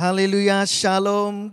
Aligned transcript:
Haleluya, 0.00 0.64
shalom. 0.64 1.52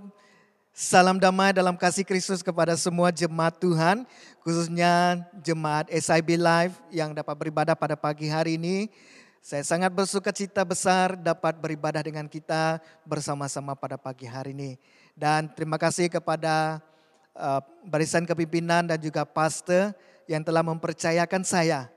Salam 0.72 1.20
damai 1.20 1.52
dalam 1.52 1.76
kasih 1.76 2.08
Kristus 2.08 2.40
kepada 2.40 2.80
semua 2.80 3.12
jemaat 3.12 3.60
Tuhan, 3.60 4.08
khususnya 4.40 5.20
jemaat 5.44 5.92
SIB 5.92 6.40
Live 6.40 6.80
yang 6.88 7.12
dapat 7.12 7.36
beribadah 7.36 7.76
pada 7.76 8.00
pagi 8.00 8.32
hari 8.32 8.56
ini. 8.56 8.88
Saya 9.44 9.68
sangat 9.68 9.92
bersuka 9.92 10.32
cita 10.32 10.64
besar 10.64 11.20
dapat 11.20 11.60
beribadah 11.60 12.00
dengan 12.00 12.24
kita 12.32 12.80
bersama-sama 13.04 13.76
pada 13.76 14.00
pagi 14.00 14.24
hari 14.24 14.56
ini. 14.56 14.80
Dan 15.12 15.52
terima 15.52 15.76
kasih 15.76 16.08
kepada 16.08 16.80
uh, 17.36 17.60
barisan 17.84 18.24
kepimpinan 18.24 18.88
dan 18.88 18.96
juga 18.96 19.28
pastor 19.28 19.92
yang 20.24 20.48
telah 20.48 20.64
mempercayakan 20.64 21.44
saya 21.44 21.92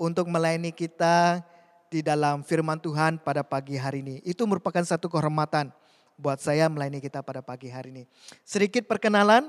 untuk 0.00 0.32
melayani 0.32 0.72
kita 0.72 1.44
di 1.92 2.00
dalam 2.00 2.40
firman 2.40 2.80
Tuhan 2.80 3.20
pada 3.20 3.44
pagi 3.44 3.76
hari 3.76 4.00
ini. 4.00 4.24
Itu 4.24 4.48
merupakan 4.48 4.80
satu 4.80 5.04
kehormatan 5.12 5.76
buat 6.20 6.36
saya 6.36 6.68
melayani 6.68 7.00
kita 7.00 7.24
pada 7.24 7.40
pagi 7.40 7.72
hari 7.72 7.88
ini. 7.96 8.04
Sedikit 8.44 8.84
perkenalan, 8.84 9.48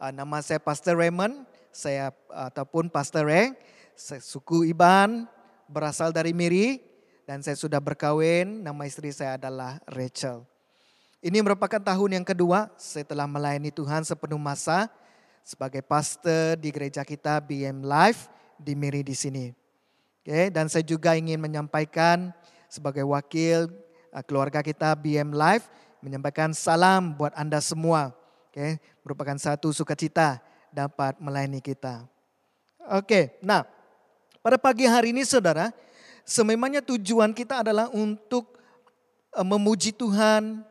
uh, 0.00 0.08
nama 0.08 0.40
saya 0.40 0.56
Pastor 0.56 0.96
Raymond, 0.96 1.44
saya 1.68 2.08
ataupun 2.32 2.88
Pastor 2.88 3.28
Ray, 3.28 3.52
suku 4.00 4.72
Iban, 4.72 5.28
berasal 5.68 6.16
dari 6.16 6.32
Miri, 6.32 6.80
dan 7.28 7.44
saya 7.44 7.52
sudah 7.52 7.76
berkawin, 7.76 8.64
nama 8.64 8.88
istri 8.88 9.12
saya 9.12 9.36
adalah 9.36 9.76
Rachel. 9.84 10.48
Ini 11.20 11.44
merupakan 11.44 11.82
tahun 11.82 12.22
yang 12.22 12.26
kedua 12.26 12.72
saya 12.80 13.04
telah 13.04 13.28
melayani 13.28 13.68
Tuhan 13.68 14.06
sepenuh 14.08 14.40
masa 14.40 14.88
sebagai 15.44 15.84
pastor 15.84 16.56
di 16.56 16.72
gereja 16.72 17.04
kita 17.04 17.36
BM 17.44 17.84
Life 17.84 18.32
di 18.56 18.72
Miri 18.72 19.04
di 19.04 19.12
sini. 19.12 19.52
Oke, 20.24 20.48
dan 20.48 20.66
saya 20.66 20.82
juga 20.82 21.14
ingin 21.14 21.38
menyampaikan 21.38 22.32
sebagai 22.66 23.04
wakil 23.06 23.68
uh, 24.10 24.24
keluarga 24.24 24.64
kita 24.64 24.96
BM 24.96 25.36
Life 25.36 25.68
menyampaikan 26.06 26.54
salam 26.54 27.18
buat 27.18 27.34
Anda 27.34 27.58
semua. 27.58 28.14
Oke, 28.46 28.78
merupakan 29.02 29.34
satu 29.34 29.74
sukacita 29.74 30.38
dapat 30.70 31.18
melayani 31.18 31.58
kita. 31.58 32.06
Oke, 32.94 33.34
nah 33.42 33.66
pada 34.38 34.54
pagi 34.54 34.86
hari 34.86 35.10
ini 35.10 35.26
saudara, 35.26 35.74
sememangnya 36.22 36.78
tujuan 36.78 37.34
kita 37.34 37.66
adalah 37.66 37.90
untuk 37.90 38.54
eh, 39.34 39.42
memuji 39.42 39.90
Tuhan, 39.90 40.62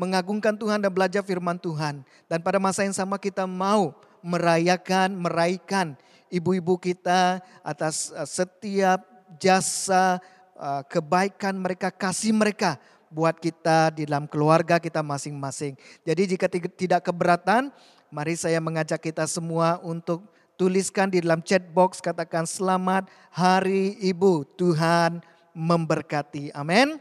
mengagungkan 0.00 0.56
Tuhan 0.56 0.80
dan 0.80 0.88
belajar 0.88 1.20
firman 1.20 1.60
Tuhan. 1.60 2.00
Dan 2.24 2.40
pada 2.40 2.56
masa 2.56 2.80
yang 2.88 2.96
sama 2.96 3.20
kita 3.20 3.44
mau 3.44 3.92
merayakan, 4.24 5.12
meraihkan 5.20 6.00
ibu-ibu 6.32 6.80
kita 6.80 7.44
atas 7.60 8.08
eh, 8.16 8.24
setiap 8.24 9.04
jasa, 9.36 10.16
eh, 10.56 10.82
kebaikan 10.88 11.60
mereka, 11.60 11.92
kasih 11.92 12.32
mereka 12.32 12.80
buat 13.10 13.38
kita 13.38 13.94
di 13.94 14.08
dalam 14.08 14.26
keluarga 14.26 14.78
kita 14.82 15.02
masing-masing. 15.02 15.78
Jadi 16.02 16.22
jika 16.36 16.46
tidak 16.50 17.06
keberatan, 17.06 17.70
mari 18.10 18.34
saya 18.34 18.58
mengajak 18.58 19.02
kita 19.02 19.26
semua 19.26 19.78
untuk 19.82 20.26
tuliskan 20.56 21.12
di 21.12 21.20
dalam 21.20 21.44
chat 21.44 21.62
box 21.70 22.00
katakan 22.00 22.48
selamat 22.48 23.06
hari 23.30 23.94
ibu 24.00 24.42
Tuhan 24.56 25.20
memberkati. 25.52 26.52
Amin. 26.56 26.96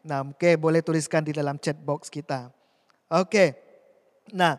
Nah, 0.00 0.24
oke 0.24 0.38
okay, 0.40 0.54
boleh 0.56 0.80
tuliskan 0.80 1.20
di 1.26 1.34
dalam 1.34 1.60
chat 1.60 1.76
box 1.76 2.08
kita. 2.08 2.48
Oke. 3.10 3.26
Okay. 3.26 3.48
Nah, 4.30 4.56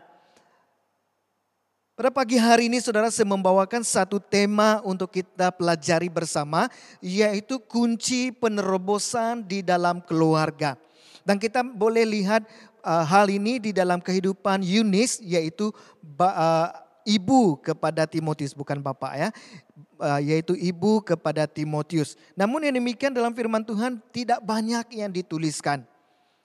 pada 1.92 2.08
pagi 2.08 2.40
hari 2.40 2.72
ini 2.72 2.80
saudara 2.80 3.12
saya 3.12 3.28
membawakan 3.28 3.84
satu 3.84 4.16
tema 4.16 4.80
untuk 4.84 5.12
kita 5.12 5.52
pelajari 5.52 6.08
bersama 6.08 6.68
yaitu 7.04 7.60
kunci 7.60 8.32
penerobosan 8.32 9.44
di 9.44 9.60
dalam 9.60 10.00
keluarga. 10.00 10.76
Dan 11.22 11.38
kita 11.38 11.62
boleh 11.62 12.02
lihat 12.02 12.42
uh, 12.82 13.04
hal 13.06 13.30
ini 13.30 13.62
di 13.62 13.70
dalam 13.70 14.02
kehidupan 14.02 14.62
Yunis 14.62 15.22
yaitu 15.22 15.70
uh, 16.18 16.68
ibu 17.06 17.58
kepada 17.62 18.06
Timotius 18.06 18.54
bukan 18.54 18.82
bapak 18.82 19.12
ya. 19.14 19.28
Uh, 20.02 20.18
yaitu 20.18 20.58
ibu 20.58 20.98
kepada 20.98 21.46
Timotius. 21.46 22.18
Namun 22.34 22.66
yang 22.66 22.74
demikian 22.74 23.14
dalam 23.14 23.30
firman 23.30 23.62
Tuhan 23.62 24.02
tidak 24.10 24.42
banyak 24.42 24.98
yang 24.98 25.14
dituliskan. 25.14 25.86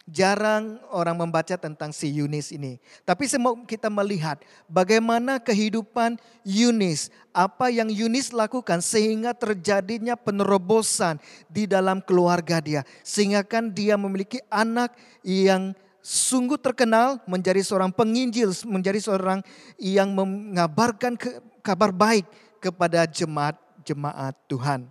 Jarang 0.08 0.80
orang 0.88 1.20
membaca 1.20 1.60
tentang 1.60 1.92
si 1.92 2.08
Yunis 2.08 2.56
ini. 2.56 2.80
Tapi 3.04 3.28
semua 3.28 3.52
kita 3.68 3.92
melihat 3.92 4.40
bagaimana 4.72 5.36
kehidupan 5.36 6.16
Yunis. 6.48 7.12
Apa 7.36 7.68
yang 7.68 7.92
Yunis 7.92 8.32
lakukan 8.32 8.80
sehingga 8.80 9.36
terjadinya 9.36 10.16
penerobosan 10.16 11.20
di 11.52 11.68
dalam 11.68 12.00
keluarga 12.00 12.64
dia. 12.64 12.88
Sehingga 13.04 13.44
kan 13.44 13.68
dia 13.68 14.00
memiliki 14.00 14.40
anak 14.48 14.96
yang 15.28 15.76
sungguh 16.00 16.56
terkenal 16.56 17.20
menjadi 17.28 17.60
seorang 17.60 17.92
penginjil, 17.92 18.56
menjadi 18.64 19.04
seorang 19.04 19.44
yang 19.76 20.16
mengabarkan 20.16 21.20
kabar 21.60 21.92
baik 21.92 22.24
kepada 22.64 23.04
jemaat-jemaat 23.04 24.40
Tuhan. 24.48 24.88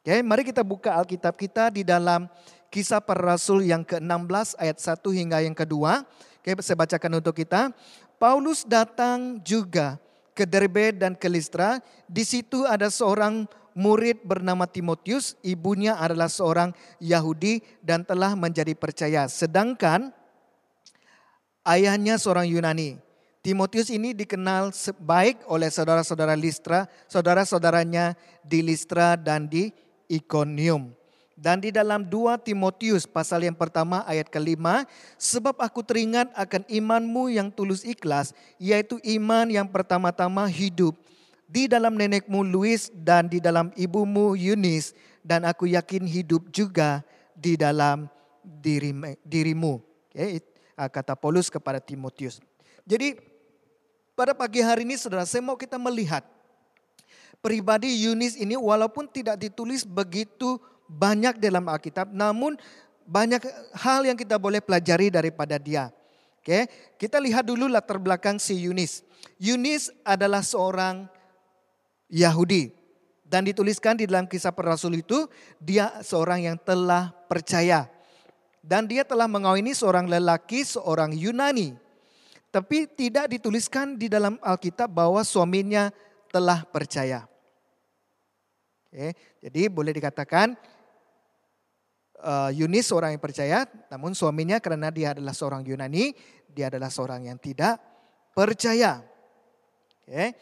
Oke, 0.00 0.20
mari 0.20 0.44
kita 0.44 0.60
buka 0.60 0.96
Alkitab 0.96 1.36
kita 1.36 1.72
di 1.72 1.84
dalam 1.84 2.28
Kisah 2.70 3.02
para 3.02 3.34
Rasul 3.34 3.66
yang 3.66 3.82
ke-16 3.82 4.54
ayat 4.54 4.78
1 4.78 5.02
hingga 5.10 5.42
yang 5.42 5.58
kedua. 5.58 6.06
Oke, 6.38 6.54
saya 6.62 6.78
bacakan 6.78 7.18
untuk 7.18 7.34
kita. 7.34 7.74
Paulus 8.14 8.62
datang 8.62 9.42
juga 9.42 9.98
ke 10.38 10.46
Derbe 10.46 10.94
dan 10.94 11.18
ke 11.18 11.26
Listra. 11.26 11.82
Di 12.06 12.22
situ 12.22 12.62
ada 12.70 12.86
seorang 12.86 13.50
murid 13.74 14.22
bernama 14.22 14.70
Timotius, 14.70 15.34
ibunya 15.42 15.98
adalah 15.98 16.30
seorang 16.30 16.70
Yahudi 17.02 17.58
dan 17.82 18.06
telah 18.06 18.38
menjadi 18.38 18.78
percaya. 18.78 19.26
Sedangkan 19.26 20.14
ayahnya 21.66 22.22
seorang 22.22 22.46
Yunani. 22.46 23.02
Timotius 23.40 23.88
ini 23.88 24.12
dikenal 24.12 24.70
baik 25.00 25.48
oleh 25.48 25.72
saudara-saudara 25.72 26.36
Listra, 26.36 26.84
saudara-saudaranya 27.08 28.12
di 28.44 28.60
Listra 28.60 29.16
dan 29.16 29.48
di 29.48 29.72
Iconium. 30.06 30.99
Dan 31.40 31.56
di 31.64 31.72
dalam 31.72 32.04
2 32.04 32.36
Timotius 32.44 33.08
pasal 33.08 33.48
yang 33.48 33.56
pertama 33.56 34.04
ayat 34.04 34.28
kelima, 34.28 34.84
sebab 35.16 35.56
aku 35.56 35.80
teringat 35.80 36.28
akan 36.36 36.68
imanmu 36.68 37.32
yang 37.32 37.48
tulus 37.48 37.80
ikhlas, 37.80 38.36
yaitu 38.60 39.00
iman 39.16 39.48
yang 39.48 39.64
pertama-tama 39.64 40.44
hidup 40.52 40.92
di 41.48 41.64
dalam 41.64 41.96
nenekmu 41.96 42.44
Louis 42.44 42.92
dan 42.92 43.24
di 43.24 43.40
dalam 43.40 43.72
ibumu 43.72 44.36
Yunis, 44.36 44.92
dan 45.24 45.48
aku 45.48 45.64
yakin 45.72 46.04
hidup 46.04 46.44
juga 46.52 47.00
di 47.32 47.56
dalam 47.56 48.04
dirimu. 49.24 49.80
Okay, 50.12 50.44
kata 50.76 51.16
Paulus 51.16 51.48
kepada 51.48 51.80
Timotius. 51.80 52.36
Jadi 52.84 53.16
pada 54.12 54.36
pagi 54.36 54.60
hari 54.60 54.84
ini 54.84 55.00
saudara, 55.00 55.24
saya 55.24 55.40
mau 55.40 55.56
kita 55.56 55.80
melihat 55.80 56.20
pribadi 57.40 57.88
Yunis 58.04 58.36
ini 58.36 58.60
walaupun 58.60 59.08
tidak 59.08 59.40
ditulis 59.40 59.88
begitu 59.88 60.60
banyak 60.90 61.38
dalam 61.38 61.70
Alkitab, 61.70 62.10
namun 62.10 62.58
banyak 63.06 63.42
hal 63.78 64.02
yang 64.02 64.18
kita 64.18 64.34
boleh 64.42 64.58
pelajari 64.58 65.14
daripada 65.14 65.54
dia. 65.54 65.94
Oke, 66.42 66.66
kita 66.98 67.22
lihat 67.22 67.46
dulu 67.46 67.70
latar 67.70 68.00
belakang 68.02 68.42
si 68.42 68.58
Yunis. 68.58 69.06
Yunis 69.38 69.92
adalah 70.02 70.42
seorang 70.42 71.06
Yahudi 72.10 72.74
dan 73.22 73.46
dituliskan 73.46 73.94
di 73.94 74.10
dalam 74.10 74.26
kisah 74.26 74.50
para 74.50 74.74
rasul 74.74 74.98
itu 74.98 75.30
dia 75.62 76.02
seorang 76.02 76.50
yang 76.50 76.58
telah 76.58 77.14
percaya 77.30 77.86
dan 78.64 78.88
dia 78.90 79.06
telah 79.06 79.30
mengawini 79.30 79.72
seorang 79.72 80.10
lelaki 80.10 80.66
seorang 80.66 81.14
Yunani. 81.14 81.76
Tapi 82.50 82.90
tidak 82.90 83.30
dituliskan 83.30 83.94
di 83.94 84.10
dalam 84.10 84.34
Alkitab 84.42 84.90
bahwa 84.90 85.22
suaminya 85.22 85.94
telah 86.34 86.66
percaya. 86.66 87.30
Oke, 88.90 89.14
jadi 89.38 89.70
boleh 89.70 89.94
dikatakan 89.94 90.58
uh, 92.22 92.50
Yunis 92.52 92.88
seorang 92.88 93.16
yang 93.16 93.22
percaya, 93.22 93.64
namun 93.88 94.12
suaminya 94.14 94.60
karena 94.60 94.92
dia 94.92 95.16
adalah 95.16 95.34
seorang 95.34 95.64
Yunani, 95.64 96.12
dia 96.52 96.68
adalah 96.68 96.92
seorang 96.92 97.26
yang 97.26 97.38
tidak 97.40 97.80
percaya. 98.36 99.02
Okay. 100.04 100.36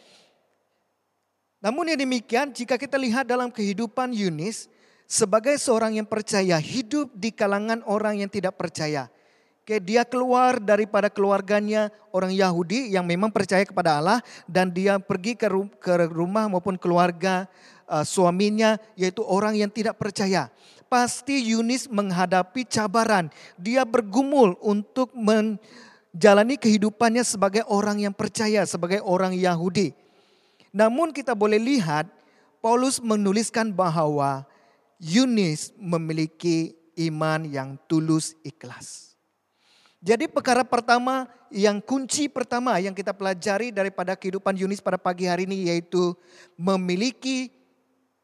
Namun 1.58 1.90
yang 1.90 1.98
demikian, 1.98 2.54
jika 2.54 2.78
kita 2.78 2.94
lihat 2.94 3.26
dalam 3.26 3.50
kehidupan 3.50 4.14
Yunis, 4.14 4.70
sebagai 5.08 5.56
seorang 5.58 5.98
yang 5.98 6.06
percaya, 6.06 6.60
hidup 6.60 7.10
di 7.16 7.34
kalangan 7.34 7.82
orang 7.88 8.22
yang 8.22 8.30
tidak 8.30 8.54
percaya. 8.54 9.10
Okay, 9.68 9.84
dia 9.84 10.00
keluar 10.00 10.56
daripada 10.64 11.12
keluarganya 11.12 11.92
orang 12.08 12.32
Yahudi 12.32 12.88
yang 12.88 13.04
memang 13.04 13.28
percaya 13.28 13.68
kepada 13.68 14.00
Allah 14.00 14.24
dan 14.48 14.72
dia 14.72 14.96
pergi 14.96 15.36
ke 15.36 15.92
rumah 16.08 16.48
maupun 16.48 16.80
keluarga 16.80 17.44
uh, 17.84 18.00
suaminya 18.00 18.80
yaitu 18.96 19.20
orang 19.20 19.60
yang 19.60 19.68
tidak 19.68 20.00
percaya 20.00 20.48
pasti 20.88 21.52
Yunis 21.52 21.86
menghadapi 21.86 22.64
cabaran. 22.66 23.28
Dia 23.60 23.84
bergumul 23.84 24.56
untuk 24.64 25.12
menjalani 25.14 26.56
kehidupannya 26.56 27.22
sebagai 27.22 27.62
orang 27.68 28.02
yang 28.02 28.14
percaya, 28.16 28.64
sebagai 28.64 29.04
orang 29.04 29.36
Yahudi. 29.36 29.92
Namun 30.72 31.12
kita 31.12 31.32
boleh 31.32 31.60
lihat 31.60 32.08
Paulus 32.58 32.98
menuliskan 32.98 33.70
bahwa 33.70 34.44
Yunis 34.98 35.70
memiliki 35.78 36.74
iman 36.98 37.46
yang 37.46 37.78
tulus 37.86 38.34
ikhlas. 38.42 39.14
Jadi 39.98 40.30
perkara 40.30 40.62
pertama 40.62 41.26
yang 41.50 41.82
kunci 41.82 42.30
pertama 42.30 42.78
yang 42.78 42.94
kita 42.94 43.10
pelajari 43.10 43.74
daripada 43.74 44.14
kehidupan 44.14 44.54
Yunis 44.54 44.82
pada 44.82 44.98
pagi 44.98 45.26
hari 45.26 45.46
ini 45.46 45.70
yaitu 45.70 46.14
memiliki 46.54 47.50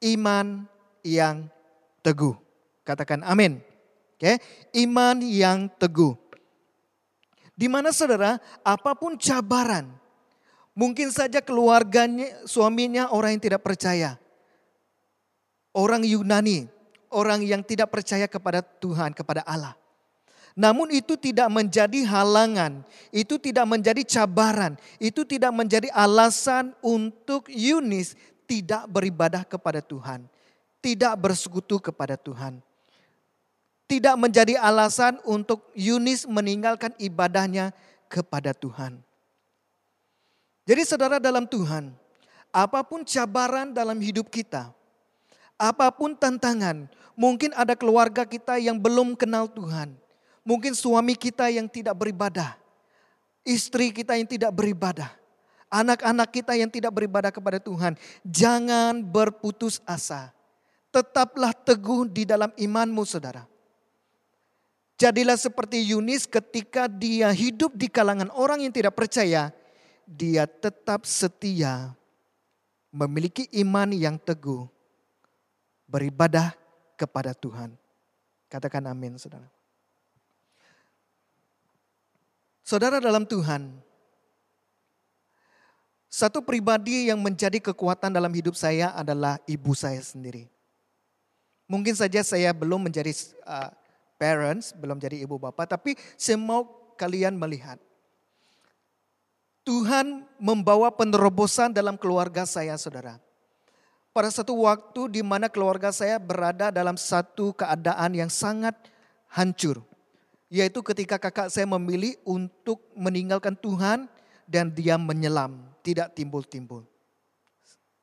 iman 0.02 0.68
yang 1.02 1.50
teguh. 2.04 2.43
Katakan 2.84 3.24
amin. 3.24 3.58
Oke, 4.14 4.38
iman 4.78 5.18
yang 5.24 5.66
teguh. 5.74 6.14
Di 7.54 7.66
mana 7.66 7.90
saudara, 7.90 8.38
apa 8.62 8.94
pun 8.94 9.18
cabaran, 9.18 9.90
mungkin 10.74 11.10
saja 11.10 11.42
keluarganya, 11.42 12.46
suaminya 12.46 13.10
orang 13.10 13.38
yang 13.38 13.42
tidak 13.42 13.62
percaya. 13.62 14.18
Orang 15.74 16.06
Yunani, 16.06 16.70
orang 17.10 17.42
yang 17.42 17.62
tidak 17.66 17.90
percaya 17.90 18.30
kepada 18.30 18.62
Tuhan, 18.62 19.10
kepada 19.14 19.42
Allah. 19.42 19.74
Namun 20.54 20.94
itu 20.94 21.18
tidak 21.18 21.50
menjadi 21.50 22.06
halangan, 22.06 22.86
itu 23.10 23.42
tidak 23.42 23.66
menjadi 23.66 24.02
cabaran, 24.06 24.78
itu 25.02 25.26
tidak 25.26 25.50
menjadi 25.50 25.90
alasan 25.90 26.70
untuk 26.78 27.50
Yunis 27.50 28.14
tidak 28.46 28.86
beribadah 28.86 29.42
kepada 29.42 29.82
Tuhan, 29.82 30.30
tidak 30.78 31.18
bersekutu 31.18 31.82
kepada 31.82 32.14
Tuhan. 32.14 32.62
Tidak 33.84 34.16
menjadi 34.16 34.56
alasan 34.56 35.20
untuk 35.28 35.68
Yunis 35.76 36.24
meninggalkan 36.24 36.96
ibadahnya 36.96 37.76
kepada 38.08 38.56
Tuhan. 38.56 39.00
Jadi 40.64 40.82
saudara 40.88 41.20
dalam 41.20 41.44
Tuhan, 41.44 41.92
apa 42.48 42.80
pun 42.80 43.04
cabaran 43.04 43.76
dalam 43.76 44.00
hidup 44.00 44.32
kita, 44.32 44.72
apa 45.60 45.92
pun 45.92 46.16
tantangan, 46.16 46.88
mungkin 47.12 47.52
ada 47.52 47.76
keluarga 47.76 48.24
kita 48.24 48.56
yang 48.56 48.80
belum 48.80 49.12
kenal 49.12 49.44
Tuhan 49.52 50.00
Mungkin 50.44 50.76
suami 50.76 51.16
kita 51.16 51.48
yang 51.48 51.64
tidak 51.64 51.96
beribadah. 51.96 52.60
Istri 53.48 53.96
kita 53.96 54.20
yang 54.20 54.28
tidak 54.28 54.52
beribadah. 54.52 55.08
Anak-anak 55.72 56.28
kita 56.30 56.52
yang 56.52 56.68
tidak 56.68 56.92
beribadah 56.92 57.32
kepada 57.32 57.56
Tuhan. 57.56 57.96
Jangan 58.28 59.00
berputus 59.00 59.80
asa. 59.88 60.36
Tetaplah 60.92 61.56
teguh 61.56 62.06
di 62.06 62.28
dalam 62.28 62.52
imanmu 62.60 63.02
saudara. 63.08 63.48
Jadilah 64.94 65.34
seperti 65.34 65.82
Yunis 65.90 66.22
ketika 66.24 66.86
dia 66.86 67.34
hidup 67.34 67.74
di 67.74 67.90
kalangan 67.90 68.30
orang 68.30 68.62
yang 68.62 68.70
tidak 68.70 68.94
percaya. 68.94 69.50
Dia 70.06 70.46
tetap 70.46 71.02
setia. 71.02 71.90
Memiliki 72.94 73.50
iman 73.58 73.90
yang 73.90 74.14
teguh. 74.22 74.70
Beribadah 75.90 76.54
kepada 76.94 77.34
Tuhan. 77.34 77.74
Katakan 78.46 78.86
amin 78.86 79.18
saudara. 79.18 79.50
Saudara 82.64 82.96
dalam 82.96 83.28
Tuhan, 83.28 83.76
satu 86.08 86.40
pribadi 86.40 87.10
yang 87.10 87.18
menjadi 87.18 87.58
kekuatan 87.58 88.14
dalam 88.14 88.30
hidup 88.30 88.54
saya 88.54 88.94
adalah 88.94 89.42
ibu 89.50 89.74
saya 89.74 89.98
sendiri. 89.98 90.46
Mungkin 91.66 91.92
saja 91.98 92.22
saya 92.22 92.54
belum 92.54 92.86
menjadi 92.86 93.10
uh, 93.44 93.74
parents, 94.24 94.72
belum 94.72 94.96
jadi 94.96 95.20
ibu 95.20 95.36
bapak, 95.36 95.76
tapi 95.76 96.00
saya 96.16 96.40
mau 96.40 96.64
kalian 96.96 97.36
melihat. 97.36 97.76
Tuhan 99.68 100.24
membawa 100.40 100.88
penerobosan 100.88 101.76
dalam 101.76 102.00
keluarga 102.00 102.48
saya, 102.48 102.72
saudara. 102.80 103.20
Pada 104.16 104.32
satu 104.32 104.64
waktu 104.64 105.20
di 105.20 105.20
mana 105.20 105.52
keluarga 105.52 105.92
saya 105.92 106.16
berada 106.16 106.72
dalam 106.72 106.96
satu 106.96 107.52
keadaan 107.52 108.16
yang 108.16 108.30
sangat 108.32 108.72
hancur. 109.28 109.84
Yaitu 110.48 110.80
ketika 110.80 111.18
kakak 111.18 111.50
saya 111.50 111.66
memilih 111.68 112.16
untuk 112.24 112.80
meninggalkan 112.94 113.58
Tuhan 113.58 114.06
dan 114.46 114.70
dia 114.70 114.96
menyelam, 114.96 115.66
tidak 115.82 116.14
timbul-timbul. 116.14 116.86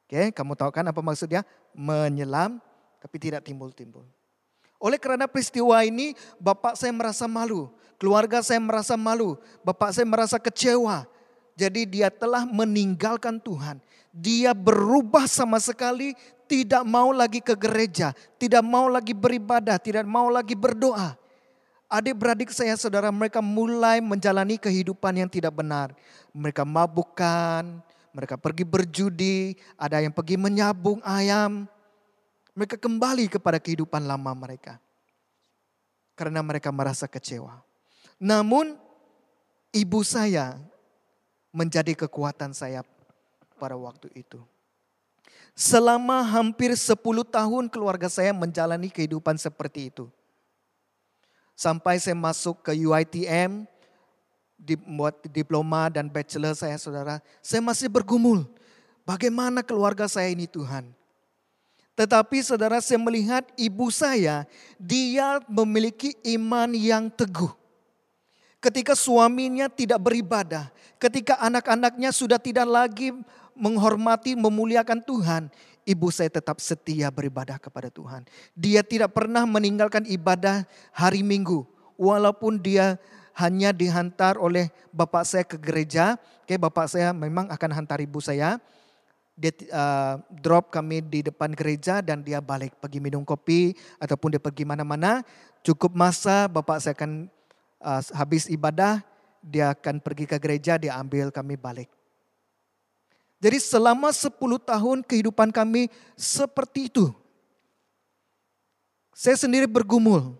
Oke, 0.05 0.35
kamu 0.35 0.53
tahu 0.59 0.69
kan 0.75 0.83
apa 0.83 0.99
maksudnya? 0.99 1.47
Menyelam 1.71 2.59
tapi 2.99 3.17
tidak 3.17 3.47
timbul-timbul. 3.47 4.03
Oleh 4.81 4.97
karena 4.97 5.29
peristiwa 5.29 5.77
ini, 5.85 6.17
bapak 6.41 6.73
saya 6.73 6.89
merasa 6.89 7.29
malu, 7.29 7.69
keluarga 8.01 8.41
saya 8.41 8.57
merasa 8.57 8.97
malu, 8.97 9.37
bapak 9.61 9.93
saya 9.93 10.09
merasa 10.09 10.41
kecewa. 10.41 11.05
Jadi 11.53 11.85
dia 11.85 12.09
telah 12.09 12.49
meninggalkan 12.49 13.37
Tuhan. 13.37 13.77
Dia 14.09 14.57
berubah 14.57 15.29
sama 15.29 15.61
sekali, 15.61 16.17
tidak 16.49 16.81
mau 16.81 17.13
lagi 17.13 17.45
ke 17.45 17.53
gereja, 17.53 18.17
tidak 18.41 18.65
mau 18.65 18.89
lagi 18.89 19.13
beribadah, 19.13 19.77
tidak 19.77 20.03
mau 20.09 20.33
lagi 20.33 20.57
berdoa. 20.57 21.13
Adik-beradik 21.85 22.49
saya, 22.49 22.73
saudara, 22.73 23.13
mereka 23.13 23.43
mulai 23.43 24.01
menjalani 24.01 24.57
kehidupan 24.57 25.21
yang 25.21 25.29
tidak 25.29 25.53
benar. 25.53 25.93
Mereka 26.33 26.65
mabukkan, 26.65 27.83
mereka 28.15 28.35
pergi 28.39 28.63
berjudi, 28.65 29.59
ada 29.77 30.01
yang 30.01 30.15
pergi 30.15 30.41
menyabung 30.41 31.03
ayam. 31.05 31.69
Mereka 32.53 32.75
kembali 32.75 33.31
kepada 33.31 33.57
kehidupan 33.57 34.03
lama 34.03 34.31
mereka. 34.35 34.77
Karena 36.15 36.43
mereka 36.43 36.69
merasa 36.69 37.07
kecewa. 37.07 37.63
Namun 38.19 38.75
ibu 39.71 39.99
saya 40.03 40.59
menjadi 41.49 41.95
kekuatan 42.05 42.51
saya 42.51 42.83
pada 43.55 43.79
waktu 43.79 44.11
itu. 44.13 44.43
Selama 45.55 46.23
hampir 46.23 46.71
10 46.75 46.95
tahun 47.27 47.67
keluarga 47.67 48.07
saya 48.07 48.31
menjalani 48.31 48.87
kehidupan 48.87 49.35
seperti 49.35 49.91
itu 49.91 50.07
Sampai 51.61 52.01
saya 52.01 52.17
masuk 52.17 52.65
ke 52.65 52.73
UITM, 52.73 53.69
buat 54.97 55.13
diploma 55.29 55.93
dan 55.93 56.09
bachelor 56.09 56.57
saya 56.57 56.73
saudara, 56.81 57.21
saya 57.37 57.61
masih 57.61 57.85
bergumul. 57.85 58.49
Bagaimana 59.05 59.61
keluarga 59.61 60.09
saya 60.09 60.33
ini 60.33 60.49
Tuhan. 60.49 60.89
Tetapi 62.01 62.41
saudara 62.41 62.81
saya 62.81 62.97
melihat 62.97 63.45
ibu 63.53 63.93
saya, 63.93 64.49
dia 64.81 65.37
memiliki 65.45 66.17
iman 66.33 66.73
yang 66.73 67.13
teguh. 67.13 67.53
Ketika 68.57 68.97
suaminya 68.97 69.69
tidak 69.69 70.01
beribadah, 70.09 70.73
ketika 70.97 71.37
anak-anaknya 71.37 72.09
sudah 72.09 72.41
tidak 72.41 72.65
lagi 72.65 73.13
menghormati, 73.53 74.33
memuliakan 74.33 74.97
Tuhan, 75.05 75.53
ibu 75.85 76.09
saya 76.09 76.33
tetap 76.33 76.57
setia 76.57 77.13
beribadah 77.13 77.61
kepada 77.61 77.93
Tuhan. 77.93 78.25
Dia 78.57 78.81
tidak 78.81 79.13
pernah 79.13 79.45
meninggalkan 79.45 80.01
ibadah 80.09 80.65
hari 80.89 81.21
Minggu. 81.21 81.69
Walaupun 82.01 82.57
dia 82.57 82.97
hanya 83.37 83.69
dihantar 83.69 84.41
oleh 84.41 84.73
bapak 84.89 85.21
saya 85.21 85.45
ke 85.45 85.53
gereja. 85.61 86.17
Oke, 86.41 86.57
bapak 86.57 86.89
saya 86.89 87.13
memang 87.13 87.45
akan 87.45 87.71
hantar 87.77 88.01
ibu 88.01 88.17
saya. 88.17 88.57
Dia 89.35 89.51
uh, 89.71 90.21
drop 90.29 90.69
kami 90.69 91.01
di 91.01 91.25
depan 91.25 91.55
gereja 91.55 92.03
dan 92.03 92.21
dia 92.21 92.43
balik 92.43 92.77
pergi 92.77 92.99
minum 92.99 93.23
kopi 93.25 93.73
ataupun 93.97 94.37
dia 94.37 94.41
pergi 94.43 94.67
mana-mana. 94.67 95.23
Cukup 95.65 95.95
masa 95.95 96.45
bapak 96.51 96.77
saya 96.83 96.93
akan 96.93 97.31
uh, 97.81 98.01
habis 98.13 98.45
ibadah, 98.51 99.01
dia 99.41 99.73
akan 99.73 100.03
pergi 100.03 100.29
ke 100.29 100.37
gereja, 100.37 100.77
dia 100.77 100.99
ambil 100.99 101.33
kami 101.33 101.57
balik. 101.57 101.89
Jadi 103.41 103.57
selama 103.57 104.13
10 104.13 104.37
tahun 104.37 104.97
kehidupan 105.01 105.49
kami 105.49 105.89
seperti 106.13 106.93
itu. 106.93 107.09
Saya 109.17 109.33
sendiri 109.33 109.65
bergumul. 109.65 110.37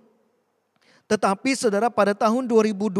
Tetapi 1.09 1.57
saudara 1.57 1.89
pada 1.89 2.13
tahun 2.13 2.45
2012, 2.45 2.93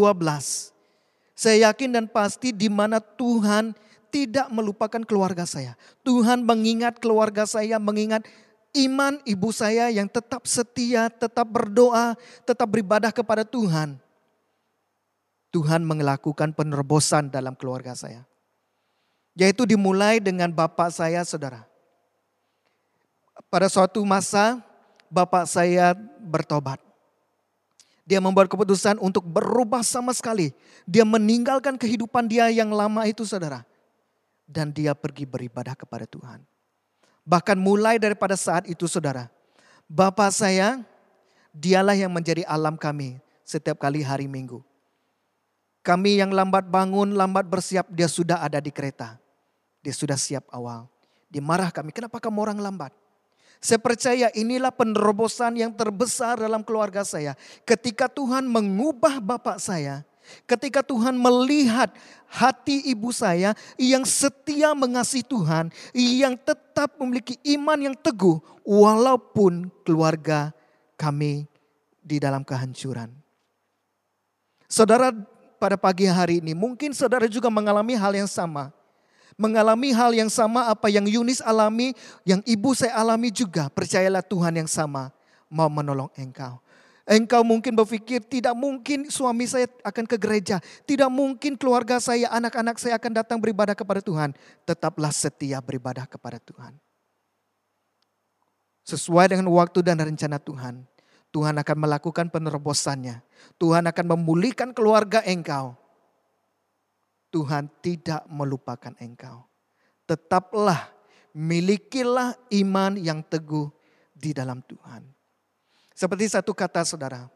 saya 1.38 1.70
yakin 1.70 1.90
dan 1.96 2.06
pasti 2.10 2.52
di 2.52 2.68
mana 2.68 3.00
Tuhan 3.00 3.72
tidak 4.12 4.52
melupakan 4.52 5.02
keluarga 5.08 5.48
saya. 5.48 5.80
Tuhan 6.04 6.44
mengingat 6.44 7.00
keluarga 7.00 7.48
saya, 7.48 7.80
mengingat 7.80 8.28
iman 8.76 9.18
ibu 9.24 9.50
saya 9.56 9.88
yang 9.88 10.12
tetap 10.12 10.44
setia, 10.44 11.08
tetap 11.08 11.48
berdoa, 11.48 12.20
tetap 12.44 12.68
beribadah 12.68 13.10
kepada 13.16 13.48
Tuhan. 13.48 13.96
Tuhan 15.52 15.84
melakukan 15.84 16.56
penerobosan 16.56 17.32
dalam 17.32 17.56
keluarga 17.56 17.92
saya. 17.96 18.24
Yaitu 19.36 19.64
dimulai 19.64 20.20
dengan 20.20 20.52
bapak 20.52 20.92
saya 20.92 21.24
saudara. 21.24 21.68
Pada 23.48 23.68
suatu 23.68 24.04
masa 24.04 24.60
bapak 25.12 25.48
saya 25.48 25.96
bertobat. 26.24 26.80
Dia 28.08 28.20
membuat 28.20 28.52
keputusan 28.52 29.00
untuk 29.00 29.24
berubah 29.24 29.84
sama 29.84 30.12
sekali. 30.12 30.52
Dia 30.84 31.08
meninggalkan 31.08 31.80
kehidupan 31.80 32.28
dia 32.28 32.52
yang 32.52 32.72
lama 32.72 33.08
itu 33.08 33.24
saudara. 33.24 33.64
Dan 34.52 34.76
dia 34.76 34.92
pergi 34.92 35.24
beribadah 35.24 35.80
kepada 35.80 36.04
Tuhan. 36.04 36.44
Bahkan 37.24 37.56
mulai 37.56 37.96
daripada 37.96 38.36
saat 38.36 38.68
itu 38.68 38.84
saudara. 38.84 39.32
Bapak 39.88 40.36
saya 40.36 40.84
dialah 41.56 41.96
yang 41.96 42.12
menjadi 42.12 42.44
alam 42.44 42.76
kami 42.76 43.24
setiap 43.48 43.80
kali 43.80 44.04
hari 44.04 44.28
minggu. 44.28 44.60
Kami 45.82 46.20
yang 46.20 46.36
lambat 46.36 46.68
bangun, 46.68 47.16
lambat 47.16 47.48
bersiap, 47.48 47.88
dia 47.90 48.12
sudah 48.12 48.44
ada 48.44 48.60
di 48.60 48.70
kereta. 48.70 49.18
Dia 49.82 49.96
sudah 49.96 50.20
siap 50.20 50.46
awal. 50.54 50.86
Dia 51.32 51.42
marah 51.42 51.72
kami, 51.72 51.96
kenapa 51.96 52.20
kamu 52.20 52.38
orang 52.52 52.60
lambat? 52.60 52.94
Saya 53.62 53.78
percaya 53.78 54.28
inilah 54.34 54.74
penerobosan 54.74 55.58
yang 55.58 55.72
terbesar 55.74 56.38
dalam 56.38 56.66
keluarga 56.66 57.06
saya. 57.06 57.38
Ketika 57.62 58.10
Tuhan 58.10 58.46
mengubah 58.46 59.22
bapak 59.22 59.58
saya, 59.62 60.06
Ketika 60.46 60.86
Tuhan 60.86 61.18
melihat 61.18 61.92
hati 62.32 62.88
ibu 62.88 63.12
saya 63.12 63.58
yang 63.76 64.08
setia 64.08 64.72
mengasihi 64.72 65.26
Tuhan, 65.26 65.74
yang 65.94 66.40
tetap 66.40 66.96
memiliki 67.02 67.36
iman 67.56 67.92
yang 67.92 67.96
teguh, 67.98 68.40
walaupun 68.64 69.68
keluarga 69.84 70.56
kami 70.96 71.50
di 72.02 72.18
dalam 72.22 72.42
kehancuran. 72.46 73.12
Saudara, 74.72 75.12
pada 75.62 75.78
pagi 75.78 76.10
hari 76.10 76.42
ini 76.42 76.58
mungkin 76.58 76.96
saudara 76.96 77.30
juga 77.30 77.52
mengalami 77.54 77.94
hal 77.94 78.18
yang 78.18 78.30
sama. 78.30 78.74
Mengalami 79.38 79.94
hal 79.94 80.12
yang 80.14 80.30
sama 80.30 80.70
apa 80.70 80.90
yang 80.90 81.08
Yunis 81.08 81.42
alami, 81.42 81.94
yang 82.26 82.42
ibu 82.46 82.74
saya 82.78 82.98
alami 82.98 83.34
juga. 83.34 83.70
Percayalah 83.74 84.22
Tuhan 84.22 84.54
yang 84.58 84.70
sama 84.70 85.10
mau 85.50 85.68
menolong 85.68 86.10
engkau. 86.16 86.64
Engkau 87.02 87.42
mungkin 87.42 87.74
berpikir 87.74 88.22
tidak 88.22 88.54
mungkin 88.54 89.10
suami 89.10 89.50
saya 89.50 89.66
akan 89.82 90.06
ke 90.06 90.22
gereja. 90.22 90.62
Tidak 90.86 91.10
mungkin 91.10 91.58
keluarga 91.58 91.98
saya, 91.98 92.30
anak-anak 92.30 92.78
saya 92.78 93.02
akan 93.02 93.12
datang 93.18 93.42
beribadah 93.42 93.74
kepada 93.74 94.06
Tuhan. 94.06 94.38
Tetaplah 94.64 95.10
setia 95.10 95.58
beribadah 95.60 96.06
kepada 96.06 96.38
Tuhan. 96.38 96.78
Sesuai 98.86 99.34
dengan 99.34 99.50
waktu 99.50 99.82
dan 99.82 99.98
rencana 99.98 100.38
Tuhan. 100.38 100.86
Tuhan 101.32 101.56
akan 101.58 101.78
melakukan 101.80 102.28
penerobosannya. 102.28 103.24
Tuhan 103.56 103.88
akan 103.88 104.06
memulihkan 104.18 104.76
keluarga 104.76 105.24
engkau. 105.26 105.74
Tuhan 107.32 107.72
tidak 107.80 108.28
melupakan 108.28 108.92
engkau. 109.00 109.48
Tetaplah 110.04 110.92
milikilah 111.32 112.36
iman 112.52 113.00
yang 113.00 113.24
teguh 113.24 113.72
di 114.12 114.36
dalam 114.36 114.60
Tuhan. 114.68 115.21
Seperti 115.96 116.32
satu 116.32 116.56
kata 116.56 116.84
saudara. 116.88 117.28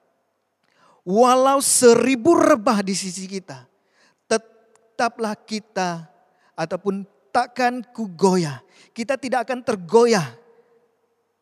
Walau 1.06 1.62
seribu 1.62 2.34
rebah 2.34 2.82
di 2.82 2.98
sisi 2.98 3.30
kita. 3.30 3.68
Tetaplah 4.26 5.38
kita 5.38 6.10
ataupun 6.58 7.06
takkan 7.30 7.84
kugoyah. 7.94 8.64
Kita 8.96 9.20
tidak 9.20 9.46
akan 9.46 9.60
tergoyah 9.62 10.26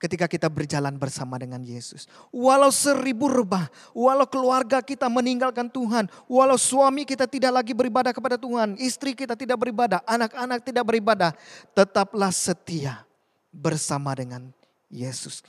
ketika 0.03 0.27
kita 0.27 0.51
berjalan 0.51 1.00
bersama 1.00 1.39
dengan 1.39 1.63
Yesus. 1.63 2.12
Walau 2.27 2.75
seribu 2.75 3.32
rebah, 3.32 3.72
walau 3.96 4.27
keluarga 4.27 4.84
kita 4.84 5.08
meninggalkan 5.08 5.72
Tuhan, 5.72 6.12
walau 6.27 6.60
suami 6.60 7.08
kita 7.08 7.24
tidak 7.24 7.55
lagi 7.63 7.72
beribadah 7.72 8.12
kepada 8.12 8.36
Tuhan, 8.36 8.75
istri 8.84 9.15
kita 9.15 9.39
tidak 9.39 9.55
beribadah, 9.55 10.03
anak-anak 10.03 10.60
tidak 10.60 10.84
beribadah, 10.84 11.32
tetaplah 11.72 12.36
setia 12.36 13.08
bersama 13.48 14.12
dengan 14.12 14.51
Yesus. 14.91 15.39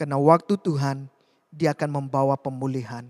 Karena 0.00 0.16
waktu 0.16 0.56
Tuhan, 0.56 1.12
dia 1.52 1.76
akan 1.76 2.00
membawa 2.00 2.32
pemulihan. 2.40 3.04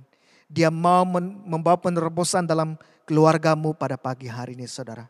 Dia 0.50 0.75
mau 0.75 1.06
membawa 1.47 1.78
penerobosan 1.78 2.50
dalam 2.50 2.75
keluargamu 3.06 3.78
pada 3.78 3.94
pagi 3.94 4.26
hari 4.26 4.59
ini 4.59 4.66
saudara. 4.66 5.06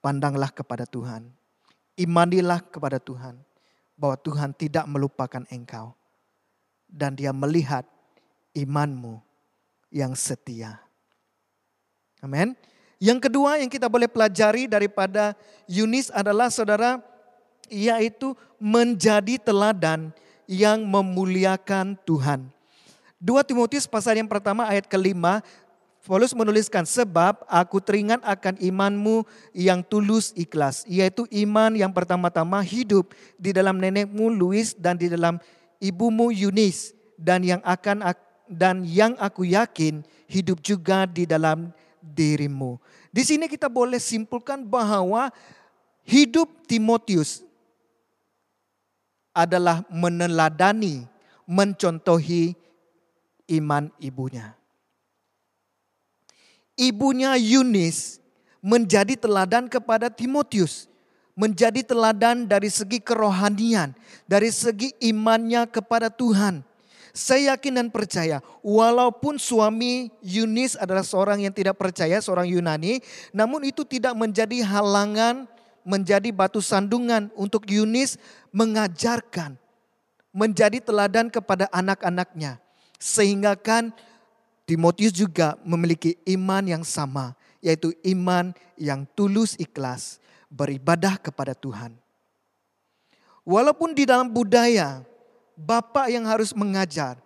Pandanglah 0.00 0.48
kepada 0.48 0.88
Tuhan. 0.88 1.28
Imanilah 2.00 2.64
kepada 2.64 2.96
Tuhan. 2.96 3.36
Bahwa 4.00 4.16
Tuhan 4.16 4.56
tidak 4.56 4.88
melupakan 4.88 5.44
engkau. 5.52 5.92
Dan 6.88 7.20
dia 7.20 7.36
melihat 7.36 7.84
imanmu 8.56 9.20
yang 9.92 10.16
setia. 10.16 10.80
Amin. 12.24 12.56
Yang 12.96 13.28
kedua 13.28 13.60
yang 13.60 13.68
kita 13.68 13.92
boleh 13.92 14.08
pelajari 14.08 14.64
daripada 14.64 15.36
Yunis 15.68 16.08
adalah 16.08 16.48
saudara, 16.48 17.04
yaitu 17.68 18.32
menjadi 18.56 19.36
teladan 19.36 20.16
yang 20.46 20.82
memuliakan 20.84 21.96
Tuhan. 22.04 22.48
2 23.24 23.48
Timotius 23.48 23.88
pasal 23.88 24.20
yang 24.20 24.28
pertama 24.28 24.68
ayat 24.68 24.84
kelima, 24.84 25.40
Paulus 26.04 26.36
menuliskan, 26.36 26.84
sebab 26.84 27.48
aku 27.48 27.80
teringat 27.80 28.20
akan 28.20 28.60
imanmu 28.60 29.24
yang 29.56 29.80
tulus 29.80 30.36
ikhlas. 30.36 30.84
Yaitu 30.84 31.24
iman 31.32 31.72
yang 31.72 31.88
pertama-tama 31.96 32.60
hidup 32.60 33.16
di 33.40 33.56
dalam 33.56 33.80
nenekmu 33.80 34.28
Louis 34.28 34.76
dan 34.76 35.00
di 35.00 35.08
dalam 35.08 35.40
ibumu 35.80 36.28
Yunis. 36.28 36.92
Dan 37.16 37.40
yang 37.40 37.64
akan 37.64 38.04
dan 38.44 38.84
yang 38.84 39.16
aku 39.16 39.48
yakin 39.48 40.04
hidup 40.28 40.60
juga 40.60 41.08
di 41.08 41.24
dalam 41.24 41.72
dirimu. 42.04 42.76
Di 43.08 43.24
sini 43.24 43.48
kita 43.48 43.72
boleh 43.72 43.96
simpulkan 43.96 44.60
bahwa 44.60 45.32
hidup 46.04 46.68
Timotius 46.68 47.40
adalah 49.34 49.82
meneladani, 49.90 51.04
mencontohi 51.44 52.54
iman 53.50 53.90
ibunya. 54.00 54.54
Ibunya 56.74 57.36
Yunis 57.38 58.18
menjadi 58.64 59.18
teladan 59.18 59.68
kepada 59.68 60.08
Timotius, 60.08 60.88
menjadi 61.36 61.82
teladan 61.82 62.46
dari 62.46 62.70
segi 62.70 63.02
kerohanian, 63.02 63.92
dari 64.24 64.48
segi 64.48 64.94
imannya 65.02 65.68
kepada 65.68 66.08
Tuhan. 66.08 66.64
Saya 67.14 67.54
yakin 67.54 67.78
dan 67.78 67.88
percaya, 67.94 68.42
walaupun 68.58 69.38
suami 69.38 70.10
Yunis 70.18 70.74
adalah 70.74 71.06
seorang 71.06 71.46
yang 71.46 71.54
tidak 71.54 71.78
percaya, 71.78 72.18
seorang 72.18 72.50
Yunani, 72.50 72.98
namun 73.30 73.62
itu 73.62 73.86
tidak 73.86 74.18
menjadi 74.18 74.66
halangan 74.66 75.46
menjadi 75.84 76.32
batu 76.32 76.58
sandungan 76.64 77.28
untuk 77.36 77.68
Yunis 77.68 78.16
mengajarkan, 78.50 79.60
menjadi 80.32 80.80
teladan 80.80 81.28
kepada 81.28 81.68
anak-anaknya. 81.70 82.58
Sehingga 82.96 83.54
kan 83.54 83.92
Timotius 84.64 85.12
juga 85.12 85.60
memiliki 85.60 86.16
iman 86.24 86.64
yang 86.64 86.84
sama, 86.88 87.36
yaitu 87.60 87.92
iman 88.00 88.56
yang 88.80 89.04
tulus 89.12 89.54
ikhlas, 89.60 90.18
beribadah 90.48 91.20
kepada 91.20 91.52
Tuhan. 91.52 91.92
Walaupun 93.44 93.92
di 93.92 94.08
dalam 94.08 94.32
budaya, 94.32 95.04
bapak 95.52 96.08
yang 96.08 96.24
harus 96.24 96.56
mengajar, 96.56 97.20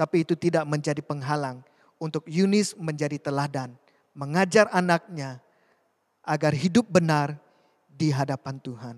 tapi 0.00 0.24
itu 0.24 0.32
tidak 0.32 0.64
menjadi 0.64 1.04
penghalang 1.04 1.60
untuk 2.00 2.24
Yunis 2.24 2.72
menjadi 2.74 3.20
teladan, 3.20 3.76
mengajar 4.16 4.66
anaknya 4.72 5.44
agar 6.24 6.54
hidup 6.54 6.86
benar 6.88 7.36
di 8.02 8.10
hadapan 8.10 8.58
Tuhan. 8.58 8.96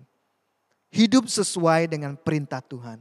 Hidup 0.88 1.28
sesuai 1.28 1.92
dengan 1.92 2.16
perintah 2.16 2.64
Tuhan. 2.64 2.96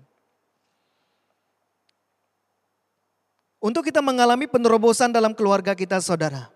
Untuk 3.64 3.88
kita 3.88 4.04
mengalami 4.04 4.44
penerobosan 4.44 5.16
dalam 5.16 5.32
keluarga 5.32 5.72
kita 5.72 6.04
saudara. 6.04 6.52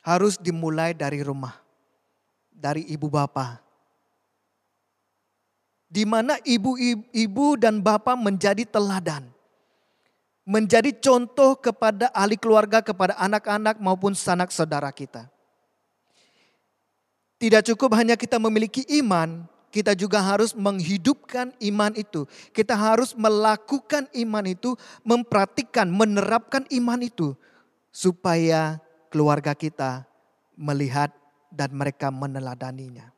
Harus 0.00 0.40
dimulai 0.40 0.96
dari 0.96 1.20
rumah. 1.20 1.60
Dari 2.48 2.88
ibu 2.88 3.12
bapa. 3.12 3.60
Di 5.92 6.08
mana 6.08 6.40
ibu-ibu 6.40 7.60
dan 7.60 7.84
bapak 7.84 8.16
menjadi 8.16 8.64
teladan. 8.64 9.28
Menjadi 10.48 10.96
contoh 10.96 11.60
kepada 11.60 12.08
ahli 12.16 12.40
keluarga, 12.40 12.80
kepada 12.80 13.12
anak-anak 13.20 13.76
maupun 13.76 14.16
sanak 14.16 14.48
saudara 14.48 14.88
kita. 14.88 15.28
Tidak 17.42 17.74
cukup 17.74 17.98
hanya 17.98 18.14
kita 18.14 18.38
memiliki 18.38 18.86
iman, 19.02 19.42
kita 19.74 19.98
juga 19.98 20.22
harus 20.22 20.54
menghidupkan 20.54 21.50
iman 21.58 21.90
itu. 21.98 22.22
Kita 22.54 22.78
harus 22.78 23.18
melakukan 23.18 24.06
iman 24.14 24.46
itu, 24.46 24.78
mempraktikkan, 25.02 25.90
menerapkan 25.90 26.62
iman 26.70 27.02
itu. 27.02 27.34
Supaya 27.90 28.78
keluarga 29.10 29.58
kita 29.58 30.06
melihat 30.54 31.10
dan 31.50 31.74
mereka 31.74 32.14
meneladaninya. 32.14 33.10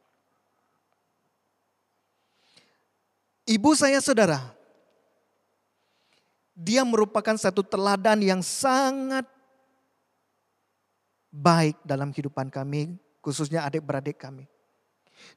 Ibu 3.44 3.76
saya 3.76 4.00
saudara, 4.00 4.40
dia 6.56 6.80
merupakan 6.80 7.36
satu 7.36 7.60
teladan 7.60 8.24
yang 8.24 8.40
sangat 8.40 9.28
baik 11.28 11.76
dalam 11.84 12.08
kehidupan 12.08 12.48
kami 12.48 13.03
khususnya 13.24 13.64
adik-beradik 13.64 14.20
kami. 14.20 14.44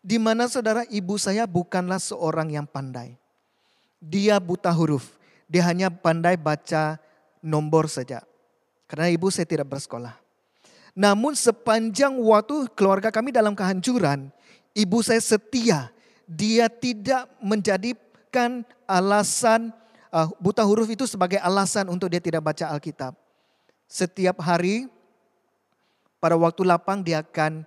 Di 0.03 0.19
mana 0.19 0.51
saudara 0.51 0.83
ibu 0.91 1.15
saya 1.15 1.47
bukanlah 1.47 2.03
seorang 2.03 2.51
yang 2.51 2.67
pandai. 2.67 3.15
Dia 4.03 4.37
buta 4.43 4.69
huruf. 4.75 5.15
Dia 5.47 5.63
hanya 5.71 5.87
pandai 5.87 6.35
baca 6.35 6.99
nomor 7.39 7.87
saja. 7.87 8.19
Karena 8.91 9.07
ibu 9.07 9.31
saya 9.31 9.47
tidak 9.47 9.71
bersekolah. 9.71 10.19
Namun 10.91 11.37
sepanjang 11.37 12.11
waktu 12.19 12.67
keluarga 12.75 13.13
kami 13.13 13.31
dalam 13.31 13.55
kehancuran, 13.55 14.27
ibu 14.75 14.99
saya 14.99 15.23
setia. 15.23 15.93
Dia 16.27 16.67
tidak 16.67 17.31
menjadikan 17.39 18.67
alasan 18.83 19.71
uh, 20.11 20.27
buta 20.43 20.59
huruf 20.67 20.91
itu 20.91 21.07
sebagai 21.07 21.39
alasan 21.39 21.87
untuk 21.87 22.11
dia 22.11 22.19
tidak 22.19 22.43
baca 22.43 22.67
Alkitab. 22.75 23.15
Setiap 23.87 24.43
hari 24.43 24.91
pada 26.19 26.35
waktu 26.35 26.67
lapang 26.67 26.99
dia 26.99 27.23
akan 27.23 27.63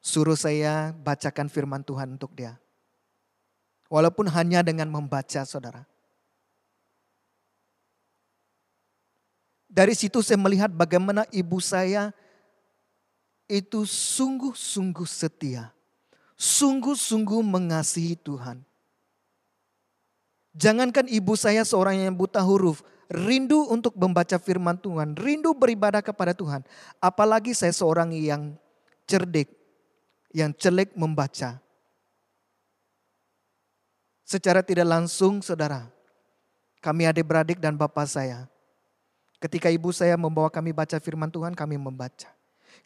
suruh 0.00 0.36
saya 0.36 0.96
bacakan 1.04 1.46
firman 1.52 1.84
Tuhan 1.84 2.16
untuk 2.16 2.32
dia. 2.32 2.56
Walaupun 3.92 4.26
hanya 4.32 4.64
dengan 4.64 4.88
membaca 4.88 5.44
saudara. 5.44 5.84
Dari 9.70 9.94
situ 9.94 10.18
saya 10.18 10.40
melihat 10.40 10.72
bagaimana 10.74 11.22
ibu 11.30 11.62
saya 11.62 12.10
itu 13.46 13.86
sungguh-sungguh 13.86 15.06
setia. 15.06 15.70
Sungguh-sungguh 16.34 17.42
mengasihi 17.44 18.16
Tuhan. 18.18 18.64
Jangankan 20.56 21.06
ibu 21.06 21.38
saya 21.38 21.62
seorang 21.62 22.02
yang 22.02 22.14
buta 22.16 22.42
huruf, 22.42 22.82
rindu 23.06 23.70
untuk 23.70 23.94
membaca 23.94 24.38
firman 24.38 24.74
Tuhan, 24.78 25.14
rindu 25.14 25.54
beribadah 25.54 26.02
kepada 26.02 26.34
Tuhan. 26.34 26.66
Apalagi 26.98 27.54
saya 27.54 27.70
seorang 27.70 28.10
yang 28.14 28.58
cerdik, 29.06 29.59
yang 30.30 30.54
celek 30.54 30.94
membaca. 30.94 31.58
Secara 34.22 34.62
tidak 34.62 34.86
langsung 34.86 35.42
saudara, 35.42 35.90
kami 36.78 37.06
adik-beradik 37.10 37.58
dan 37.58 37.74
bapak 37.74 38.06
saya. 38.06 38.46
Ketika 39.42 39.72
ibu 39.72 39.90
saya 39.90 40.14
membawa 40.14 40.46
kami 40.46 40.70
baca 40.70 41.00
firman 41.02 41.32
Tuhan, 41.32 41.56
kami 41.56 41.74
membaca. 41.74 42.30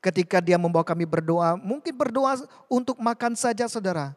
Ketika 0.00 0.40
dia 0.40 0.56
membawa 0.56 0.86
kami 0.86 1.04
berdoa, 1.04 1.60
mungkin 1.60 1.92
berdoa 1.92 2.40
untuk 2.70 2.96
makan 2.96 3.36
saja 3.36 3.68
saudara. 3.68 4.16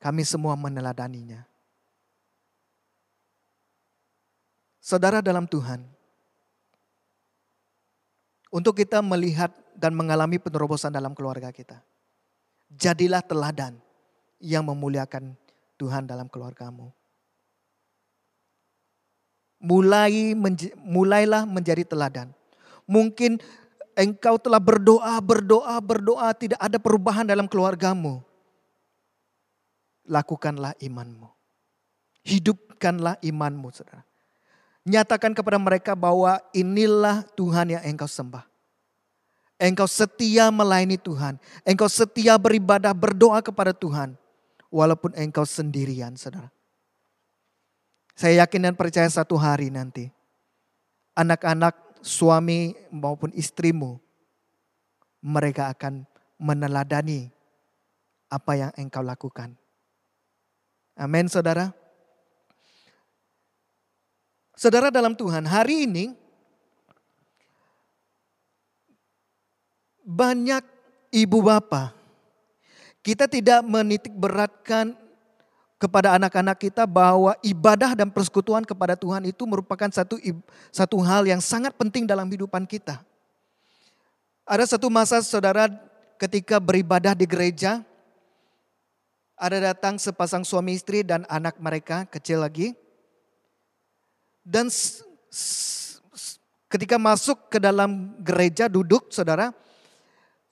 Kami 0.00 0.24
semua 0.24 0.56
meneladaninya. 0.56 1.44
Saudara 4.80 5.20
dalam 5.20 5.44
Tuhan, 5.44 5.84
untuk 8.48 8.80
kita 8.80 9.04
melihat 9.04 9.52
dan 9.76 9.92
mengalami 9.92 10.40
penerobosan 10.40 10.88
dalam 10.88 11.12
keluarga 11.12 11.52
kita. 11.52 11.84
Jadilah 12.68 13.24
teladan 13.24 13.80
yang 14.38 14.66
memuliakan 14.66 15.34
Tuhan 15.80 16.04
dalam 16.04 16.28
keluargamu. 16.28 16.92
Mulai 19.58 20.38
mulailah 20.78 21.42
menjadi 21.42 21.82
teladan. 21.82 22.30
Mungkin 22.86 23.42
engkau 23.98 24.38
telah 24.38 24.62
berdoa, 24.62 25.18
berdoa, 25.18 25.76
berdoa, 25.82 26.30
tidak 26.38 26.60
ada 26.62 26.78
perubahan 26.78 27.26
dalam 27.26 27.50
keluargamu. 27.50 28.22
Lakukanlah 30.06 30.78
imanmu. 30.78 31.26
Hidupkanlah 32.22 33.18
imanmu, 33.20 33.68
saudara. 33.74 34.06
Nyatakan 34.88 35.36
kepada 35.36 35.58
mereka 35.60 35.92
bahwa 35.92 36.40
inilah 36.54 37.26
Tuhan 37.36 37.76
yang 37.76 37.82
engkau 37.84 38.08
sembah. 38.08 38.46
Engkau 39.58 39.90
setia 39.90 40.54
melayani 40.54 40.94
Tuhan. 40.94 41.34
Engkau 41.66 41.90
setia 41.90 42.38
beribadah, 42.38 42.94
berdoa 42.94 43.42
kepada 43.42 43.74
Tuhan. 43.74 44.14
Walaupun 44.70 45.18
engkau 45.18 45.42
sendirian, 45.42 46.14
saudara. 46.14 46.54
Saya 48.14 48.46
yakin 48.46 48.70
dan 48.70 48.74
percaya 48.78 49.10
satu 49.10 49.34
hari 49.34 49.74
nanti. 49.74 50.14
Anak-anak, 51.18 51.98
suami 52.06 52.78
maupun 52.94 53.34
istrimu. 53.34 53.98
Mereka 55.18 55.74
akan 55.74 56.06
meneladani 56.38 57.26
apa 58.30 58.52
yang 58.54 58.70
engkau 58.78 59.02
lakukan. 59.02 59.58
Amin 60.94 61.26
saudara. 61.26 61.74
Saudara 64.54 64.90
dalam 64.90 65.18
Tuhan, 65.18 65.46
hari 65.46 65.86
ini 65.86 66.14
banyak 70.08 70.64
ibu 71.12 71.44
bapak. 71.44 71.92
Kita 73.04 73.28
tidak 73.28 73.60
menitik 73.68 74.16
beratkan 74.16 74.96
kepada 75.78 76.16
anak-anak 76.16 76.58
kita 76.58 76.88
bahwa 76.88 77.36
ibadah 77.44 77.94
dan 77.94 78.10
persekutuan 78.10 78.64
kepada 78.64 78.98
Tuhan 78.98 79.28
itu 79.28 79.46
merupakan 79.46 79.86
satu 79.92 80.18
satu 80.74 80.98
hal 81.04 81.28
yang 81.28 81.38
sangat 81.38 81.76
penting 81.76 82.08
dalam 82.08 82.26
kehidupan 82.26 82.64
kita. 82.64 83.04
Ada 84.48 84.74
satu 84.74 84.88
masa 84.88 85.20
saudara 85.20 85.68
ketika 86.16 86.58
beribadah 86.58 87.12
di 87.14 87.28
gereja, 87.28 87.84
ada 89.38 89.70
datang 89.70 90.00
sepasang 90.00 90.42
suami 90.42 90.74
istri 90.74 91.04
dan 91.06 91.28
anak 91.28 91.60
mereka 91.60 92.08
kecil 92.08 92.42
lagi. 92.42 92.74
Dan 94.42 94.72
ketika 96.72 96.96
masuk 96.96 97.52
ke 97.52 97.60
dalam 97.60 98.18
gereja 98.24 98.66
duduk 98.66 99.12
saudara, 99.14 99.52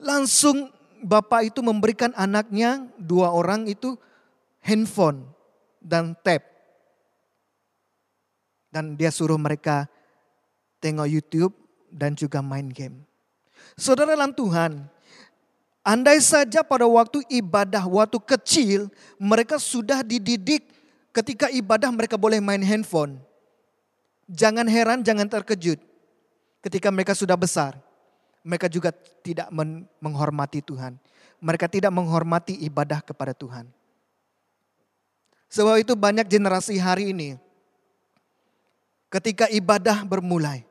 langsung 0.01 0.69
bapak 1.05 1.53
itu 1.53 1.61
memberikan 1.61 2.13
anaknya 2.17 2.89
dua 2.97 3.33
orang 3.33 3.69
itu 3.69 3.97
handphone 4.65 5.25
dan 5.81 6.17
tab. 6.25 6.43
Dan 8.73 8.99
dia 8.99 9.09
suruh 9.09 9.41
mereka 9.41 9.89
tengok 10.85 11.09
YouTube 11.09 11.55
dan 11.89 12.13
juga 12.13 12.45
main 12.45 12.69
game. 12.69 13.07
Saudara 13.79 14.13
dalam 14.13 14.37
Tuhan, 14.37 14.85
andai 15.81 16.21
saja 16.21 16.61
pada 16.61 16.85
waktu 16.85 17.25
ibadah, 17.33 17.89
waktu 17.89 18.21
kecil, 18.21 18.93
mereka 19.17 19.57
sudah 19.57 20.05
dididik 20.05 20.69
ketika 21.15 21.49
ibadah 21.49 21.89
mereka 21.89 22.21
boleh 22.21 22.37
main 22.43 22.61
handphone. 22.61 23.17
Jangan 24.29 24.69
heran, 24.69 25.01
jangan 25.01 25.31
terkejut. 25.31 25.81
Ketika 26.61 26.91
mereka 26.91 27.15
sudah 27.15 27.39
besar, 27.39 27.79
mereka 28.47 28.71
juga 28.71 28.95
tidak 29.27 29.51
menghormati 29.99 30.63
Tuhan. 30.63 30.95
Mereka 31.43 31.67
tidak 31.67 31.91
menghormati 31.91 32.55
ibadah 32.63 33.03
kepada 33.03 33.35
Tuhan. 33.35 33.67
Sebab 35.51 35.83
itu 35.83 35.99
banyak 35.99 36.31
generasi 36.31 36.79
hari 36.79 37.11
ini, 37.11 37.35
ketika 39.11 39.51
ibadah 39.51 40.07
bermulai, 40.07 40.63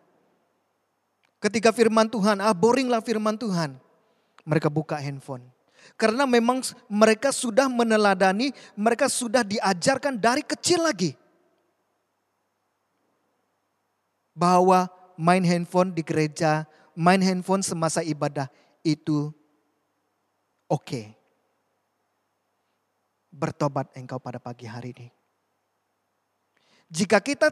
ketika 1.43 1.75
firman 1.75 2.07
Tuhan, 2.07 2.39
ah 2.39 2.55
boringlah 2.55 3.03
firman 3.03 3.35
Tuhan, 3.35 3.75
mereka 4.47 4.71
buka 4.71 4.95
handphone. 4.95 5.43
Karena 5.99 6.23
memang 6.25 6.63
mereka 6.87 7.29
sudah 7.29 7.67
meneladani, 7.67 8.55
mereka 8.73 9.11
sudah 9.11 9.43
diajarkan 9.45 10.17
dari 10.17 10.41
kecil 10.41 10.81
lagi 10.81 11.13
bahwa 14.33 14.89
main 15.15 15.45
handphone 15.45 15.93
di 15.95 16.03
gereja, 16.03 16.67
main 16.95 17.21
handphone 17.21 17.61
semasa 17.61 18.01
ibadah 18.01 18.49
itu 18.81 19.31
oke. 20.71 20.83
Okay. 20.83 21.05
Bertobat 23.35 23.91
engkau 23.99 24.15
pada 24.15 24.39
pagi 24.39 24.63
hari 24.63 24.95
ini. 24.95 25.07
Jika 26.87 27.19
kita 27.19 27.51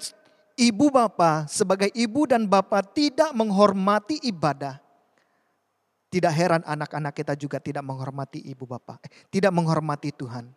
ibu 0.56 0.88
bapa 0.88 1.44
sebagai 1.52 1.92
ibu 1.92 2.24
dan 2.24 2.48
bapak 2.48 2.96
tidak 2.96 3.36
menghormati 3.36 4.16
ibadah, 4.24 4.80
tidak 6.08 6.32
heran 6.32 6.64
anak-anak 6.64 7.12
kita 7.12 7.36
juga 7.36 7.60
tidak 7.60 7.84
menghormati 7.84 8.40
ibu 8.48 8.64
bapak, 8.64 9.04
eh, 9.04 9.12
tidak 9.28 9.52
menghormati 9.52 10.16
Tuhan. 10.16 10.48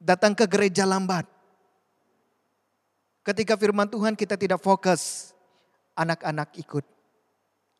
Datang 0.00 0.32
ke 0.32 0.48
gereja 0.48 0.88
lambat, 0.88 1.28
Ketika 3.22 3.54
firman 3.54 3.86
Tuhan 3.86 4.18
kita 4.18 4.34
tidak 4.34 4.58
fokus, 4.58 5.30
anak-anak 5.96 6.54
ikut. 6.58 6.84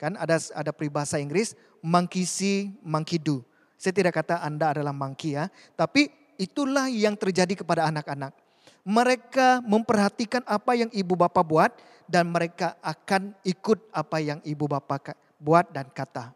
Kan 0.01 0.19
ada 0.19 0.39
ada 0.57 0.71
peribahasa 0.75 1.23
Inggris, 1.23 1.55
monkey 1.85 2.27
see, 2.27 2.75
monkey 2.83 3.23
do. 3.23 3.45
Saya 3.79 3.95
tidak 3.95 4.19
kata 4.23 4.43
Anda 4.43 4.75
adalah 4.75 4.95
monkey 4.95 5.35
ya, 5.35 5.51
tapi 5.75 6.11
itulah 6.39 6.87
yang 6.91 7.19
terjadi 7.19 7.63
kepada 7.63 7.87
anak-anak. 7.91 8.35
Mereka 8.83 9.63
memperhatikan 9.63 10.43
apa 10.47 10.75
yang 10.75 10.91
ibu 10.91 11.15
bapak 11.15 11.45
buat 11.47 11.71
dan 12.11 12.31
mereka 12.31 12.75
akan 12.83 13.35
ikut 13.47 13.79
apa 13.95 14.19
yang 14.19 14.39
ibu 14.43 14.67
bapak 14.67 15.15
buat 15.39 15.71
dan 15.71 15.87
kata. 15.91 16.35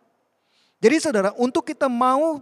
Jadi 0.78 0.96
saudara, 1.02 1.34
untuk 1.34 1.66
kita 1.66 1.90
mau 1.90 2.38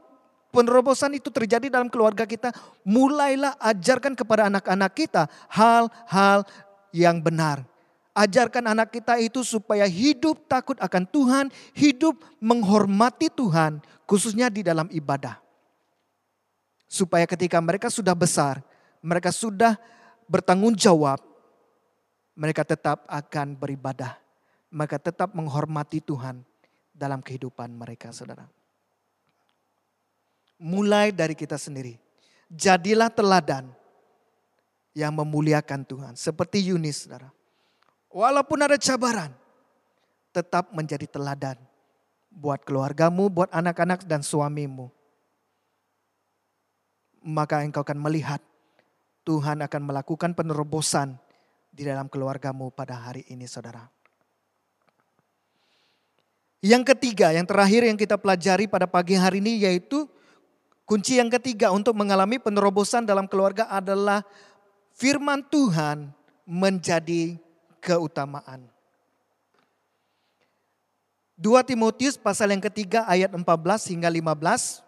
penerobosan 0.53 1.17
itu 1.17 1.33
terjadi 1.33 1.67
dalam 1.67 1.89
keluarga 1.89 2.29
kita, 2.29 2.53
mulailah 2.85 3.57
ajarkan 3.59 4.15
kepada 4.15 4.47
anak-anak 4.53 4.93
kita 4.93 5.27
hal-hal 5.49 6.47
yang 6.95 7.19
benar. 7.19 7.67
Ajarkan 8.15 8.71
anak 8.71 8.95
kita 8.95 9.19
itu 9.19 9.43
supaya 9.43 9.91
hidup 9.91 10.47
takut 10.47 10.79
akan 10.79 11.03
Tuhan, 11.11 11.45
hidup 11.75 12.15
menghormati 12.39 13.27
Tuhan, 13.27 13.83
khususnya 14.07 14.47
di 14.47 14.63
dalam 14.63 14.87
ibadah. 14.95 15.43
Supaya 16.87 17.27
ketika 17.27 17.59
mereka 17.59 17.91
sudah 17.91 18.15
besar, 18.15 18.63
mereka 19.03 19.35
sudah 19.35 19.75
bertanggung 20.31 20.79
jawab, 20.79 21.19
mereka 22.39 22.63
tetap 22.63 23.03
akan 23.11 23.59
beribadah. 23.59 24.15
Mereka 24.71 25.03
tetap 25.03 25.35
menghormati 25.35 25.99
Tuhan 25.99 26.47
dalam 26.95 27.19
kehidupan 27.19 27.75
mereka, 27.75 28.15
saudara 28.15 28.47
mulai 30.65 31.11
dari 31.11 31.35
kita 31.37 31.59
sendiri. 31.59 31.99
Jadilah 32.49 33.11
teladan 33.11 33.69
yang 34.95 35.13
memuliakan 35.13 35.83
Tuhan. 35.83 36.15
Seperti 36.15 36.71
Yunis, 36.71 37.05
saudara. 37.05 37.29
Walaupun 38.15 38.63
ada 38.63 38.79
cabaran, 38.79 39.35
tetap 40.31 40.71
menjadi 40.71 41.11
teladan. 41.11 41.59
Buat 42.31 42.63
keluargamu, 42.63 43.27
buat 43.27 43.51
anak-anak 43.51 44.07
dan 44.07 44.23
suamimu. 44.23 44.91
Maka 47.27 47.67
engkau 47.67 47.83
akan 47.83 47.99
melihat 47.99 48.39
Tuhan 49.27 49.67
akan 49.67 49.83
melakukan 49.83 50.31
penerobosan 50.35 51.19
di 51.75 51.83
dalam 51.83 52.07
keluargamu 52.07 52.71
pada 52.71 52.95
hari 52.95 53.27
ini 53.31 53.51
saudara. 53.51 53.87
Yang 56.63 56.95
ketiga, 56.95 57.35
yang 57.35 57.47
terakhir 57.51 57.83
yang 57.83 57.99
kita 57.99 58.15
pelajari 58.15 58.71
pada 58.71 58.87
pagi 58.87 59.19
hari 59.19 59.43
ini 59.43 59.67
yaitu 59.67 60.07
kunci 60.87 61.19
yang 61.19 61.29
ketiga 61.29 61.75
untuk 61.75 61.99
mengalami 61.99 62.39
penerobosan 62.39 63.07
dalam 63.07 63.27
keluarga 63.27 63.67
adalah 63.71 64.23
firman 64.95 65.45
Tuhan 65.51 66.15
menjadi 66.47 67.37
keutamaan. 67.85 68.65
2 71.37 71.69
Timotius 71.69 72.17
pasal 72.17 72.57
yang 72.57 72.63
ketiga 72.65 73.05
ayat 73.05 73.29
14 73.29 73.45
hingga 73.93 74.09
15 74.09 74.85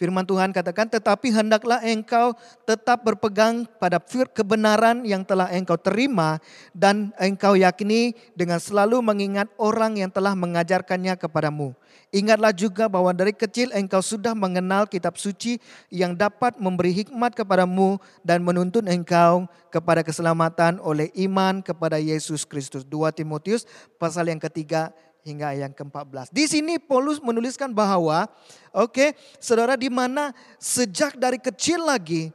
Firman 0.00 0.24
Tuhan 0.24 0.48
katakan, 0.48 0.88
tetapi 0.88 1.28
hendaklah 1.28 1.76
engkau 1.84 2.32
tetap 2.64 3.04
berpegang 3.04 3.68
pada 3.76 4.00
kebenaran 4.32 5.04
yang 5.04 5.20
telah 5.28 5.52
engkau 5.52 5.76
terima 5.76 6.40
dan 6.72 7.12
engkau 7.20 7.52
yakini 7.52 8.16
dengan 8.32 8.56
selalu 8.56 9.04
mengingat 9.04 9.52
orang 9.60 10.00
yang 10.00 10.08
telah 10.08 10.32
mengajarkannya 10.32 11.20
kepadamu. 11.20 11.76
Ingatlah 12.10 12.50
juga 12.50 12.90
bahwa 12.90 13.14
dari 13.14 13.30
kecil 13.30 13.70
engkau 13.70 14.02
sudah 14.02 14.34
mengenal 14.34 14.90
kitab 14.90 15.14
suci 15.14 15.62
yang 15.94 16.18
dapat 16.18 16.58
memberi 16.58 16.90
hikmat 16.90 17.38
kepadamu 17.38 18.02
dan 18.26 18.42
menuntun 18.42 18.90
engkau 18.90 19.46
kepada 19.70 20.02
keselamatan 20.02 20.82
oleh 20.82 21.14
iman 21.22 21.62
kepada 21.62 22.02
Yesus 22.02 22.42
Kristus. 22.42 22.82
2 22.82 23.14
Timotius 23.14 23.62
pasal 23.94 24.26
yang 24.26 24.42
ketiga 24.42 24.90
hingga 25.22 25.54
ayat 25.54 25.70
ke-14. 25.78 26.34
Di 26.34 26.50
sini 26.50 26.82
Paulus 26.82 27.22
menuliskan 27.22 27.70
bahwa 27.70 28.26
oke, 28.74 28.90
okay, 28.90 29.08
Saudara 29.38 29.78
di 29.78 29.86
mana 29.86 30.34
sejak 30.58 31.14
dari 31.14 31.38
kecil 31.38 31.78
lagi 31.78 32.34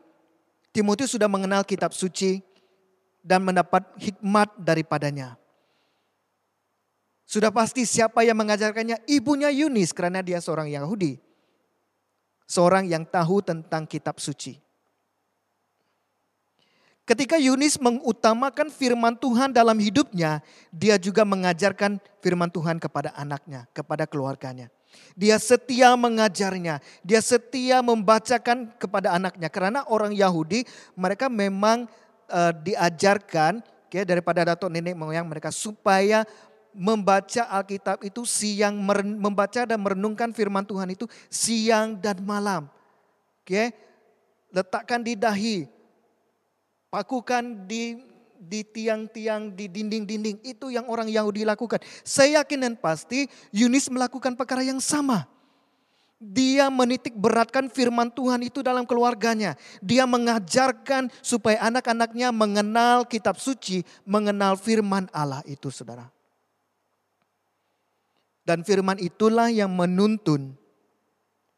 Timotius 0.72 1.16
sudah 1.16 1.28
mengenal 1.28 1.68
kitab 1.68 1.92
suci 1.92 2.40
dan 3.24 3.44
mendapat 3.44 3.84
hikmat 4.00 4.56
daripadanya. 4.56 5.40
Sudah 7.26 7.50
pasti 7.50 7.90
siapa 7.90 8.22
yang 8.22 8.38
mengajarkannya? 8.38 9.02
Ibunya 9.10 9.50
Yunis 9.50 9.92
karena 9.92 10.22
dia 10.22 10.38
seorang 10.38 10.70
Yahudi. 10.70 11.18
Seorang 12.46 12.86
yang 12.86 13.02
tahu 13.02 13.42
tentang 13.42 13.90
kitab 13.90 14.22
suci. 14.22 14.62
Ketika 17.06 17.38
Yunis 17.38 17.78
mengutamakan 17.78 18.74
firman 18.74 19.14
Tuhan 19.18 19.54
dalam 19.54 19.78
hidupnya, 19.78 20.42
dia 20.74 20.98
juga 20.98 21.22
mengajarkan 21.22 22.02
firman 22.18 22.50
Tuhan 22.50 22.82
kepada 22.82 23.14
anaknya, 23.14 23.70
kepada 23.74 24.10
keluarganya. 24.10 24.74
Dia 25.14 25.38
setia 25.38 25.94
mengajarnya, 25.94 26.82
dia 27.06 27.22
setia 27.22 27.86
membacakan 27.86 28.74
kepada 28.82 29.14
anaknya. 29.14 29.54
Karena 29.54 29.86
orang 29.86 30.18
Yahudi 30.18 30.66
mereka 30.98 31.30
memang 31.30 31.86
uh, 32.26 32.54
diajarkan 32.54 33.62
okay, 33.86 34.02
daripada 34.02 34.42
datuk 34.42 34.74
nenek 34.74 34.98
moyang 34.98 35.30
mereka 35.30 35.54
supaya 35.54 36.26
membaca 36.76 37.48
Alkitab 37.48 38.04
itu 38.04 38.28
siang, 38.28 38.76
membaca 39.18 39.64
dan 39.64 39.80
merenungkan 39.80 40.36
firman 40.36 40.68
Tuhan 40.68 40.92
itu 40.92 41.08
siang 41.32 41.96
dan 41.96 42.20
malam. 42.20 42.68
Oke, 43.42 43.72
letakkan 44.52 45.00
di 45.00 45.16
dahi, 45.16 45.64
pakukan 46.92 47.64
di 47.64 47.96
di 48.36 48.62
tiang-tiang, 48.62 49.56
di 49.56 49.66
dinding-dinding. 49.72 50.44
Itu 50.46 50.70
yang 50.70 50.86
orang 50.92 51.10
Yahudi 51.10 51.48
lakukan. 51.48 51.82
Saya 52.06 52.44
yakin 52.44 52.62
dan 52.62 52.74
pasti 52.78 53.26
Yunis 53.50 53.90
melakukan 53.90 54.38
perkara 54.38 54.62
yang 54.62 54.78
sama. 54.84 55.26
Dia 56.16 56.72
menitik 56.72 57.12
beratkan 57.12 57.68
firman 57.68 58.08
Tuhan 58.08 58.40
itu 58.48 58.64
dalam 58.64 58.88
keluarganya. 58.88 59.60
Dia 59.84 60.08
mengajarkan 60.08 61.12
supaya 61.20 61.60
anak-anaknya 61.68 62.32
mengenal 62.32 63.04
kitab 63.04 63.36
suci, 63.36 63.84
mengenal 64.08 64.56
firman 64.56 65.12
Allah 65.12 65.44
itu 65.44 65.68
saudara. 65.68 66.15
Dan 68.46 68.62
firman 68.62 69.02
itulah 69.02 69.50
yang 69.50 69.74
menuntun, 69.74 70.54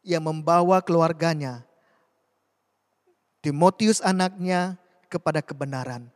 yang 0.00 0.24
membawa 0.24 0.80
keluarganya. 0.80 1.68
Timotius 3.44 4.00
anaknya, 4.00 4.80
kepada 5.12 5.44
kebenaran. 5.44 6.08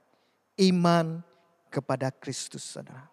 Iman 0.56 1.20
kepada 1.68 2.08
Kristus, 2.08 2.64
saudara. 2.64 3.11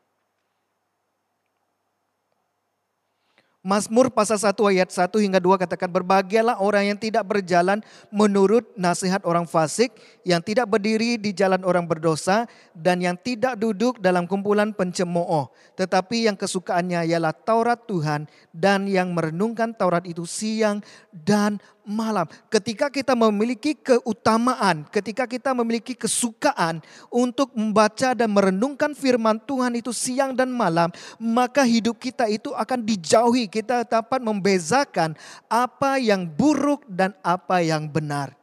Mazmur 3.60 4.08
pasal 4.08 4.40
1 4.40 4.56
ayat 4.72 4.88
1 4.88 5.12
hingga 5.20 5.44
2 5.44 5.60
katakan 5.60 5.92
berbahagialah 5.92 6.64
orang 6.64 6.96
yang 6.96 7.00
tidak 7.00 7.28
berjalan 7.28 7.84
menurut 8.08 8.64
nasihat 8.80 9.20
orang 9.28 9.44
fasik, 9.44 9.92
yang 10.24 10.40
tidak 10.40 10.72
berdiri 10.72 11.20
di 11.20 11.36
jalan 11.36 11.60
orang 11.68 11.84
berdosa 11.84 12.48
dan 12.72 13.04
yang 13.04 13.20
tidak 13.20 13.60
duduk 13.60 14.00
dalam 14.00 14.24
kumpulan 14.32 14.72
pencemooh, 14.72 15.52
tetapi 15.76 16.32
yang 16.32 16.40
kesukaannya 16.40 17.04
ialah 17.12 17.36
Taurat 17.36 17.84
Tuhan 17.84 18.32
dan 18.56 18.88
yang 18.88 19.12
merenungkan 19.12 19.76
Taurat 19.76 20.08
itu 20.08 20.24
siang 20.24 20.80
dan 21.12 21.60
malam. 21.90 22.30
Ketika 22.54 22.94
kita 22.94 23.18
memiliki 23.18 23.74
keutamaan, 23.74 24.86
ketika 24.94 25.26
kita 25.26 25.58
memiliki 25.58 25.98
kesukaan 25.98 26.86
untuk 27.10 27.50
membaca 27.58 28.14
dan 28.14 28.30
merenungkan 28.30 28.94
firman 28.94 29.42
Tuhan 29.42 29.74
itu 29.74 29.90
siang 29.90 30.38
dan 30.38 30.54
malam, 30.54 30.94
maka 31.18 31.66
hidup 31.66 31.98
kita 31.98 32.30
itu 32.30 32.54
akan 32.54 32.86
dijauhi. 32.86 33.50
Kita 33.50 33.82
dapat 33.90 34.22
membezakan 34.22 35.18
apa 35.50 35.98
yang 35.98 36.30
buruk 36.30 36.86
dan 36.86 37.18
apa 37.26 37.66
yang 37.66 37.90
benar. 37.90 38.38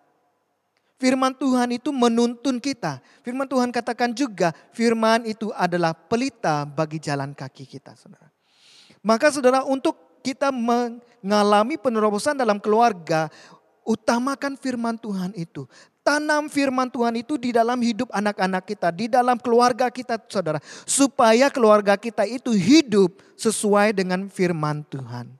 Firman 0.96 1.36
Tuhan 1.36 1.76
itu 1.76 1.92
menuntun 1.92 2.56
kita. 2.56 3.04
Firman 3.20 3.44
Tuhan 3.44 3.68
katakan 3.68 4.16
juga, 4.16 4.56
firman 4.72 5.28
itu 5.28 5.52
adalah 5.52 5.92
pelita 5.92 6.64
bagi 6.64 6.96
jalan 6.96 7.36
kaki 7.36 7.68
kita, 7.68 7.92
saudara. 8.00 8.32
Maka 9.04 9.28
saudara, 9.28 9.60
untuk 9.68 10.05
kita 10.26 10.50
mengalami 10.50 11.78
penerobosan 11.78 12.34
dalam 12.34 12.58
keluarga, 12.58 13.30
utamakan 13.86 14.58
firman 14.58 14.98
Tuhan 14.98 15.30
itu. 15.38 15.70
Tanam 16.02 16.50
firman 16.50 16.90
Tuhan 16.90 17.14
itu 17.18 17.38
di 17.38 17.54
dalam 17.54 17.78
hidup 17.78 18.10
anak-anak 18.10 18.66
kita, 18.66 18.90
di 18.90 19.06
dalam 19.06 19.38
keluarga 19.38 19.86
kita, 19.86 20.18
saudara, 20.26 20.58
supaya 20.82 21.46
keluarga 21.46 21.94
kita 21.94 22.26
itu 22.26 22.50
hidup 22.50 23.22
sesuai 23.38 23.94
dengan 23.94 24.26
firman 24.26 24.82
Tuhan. 24.90 25.30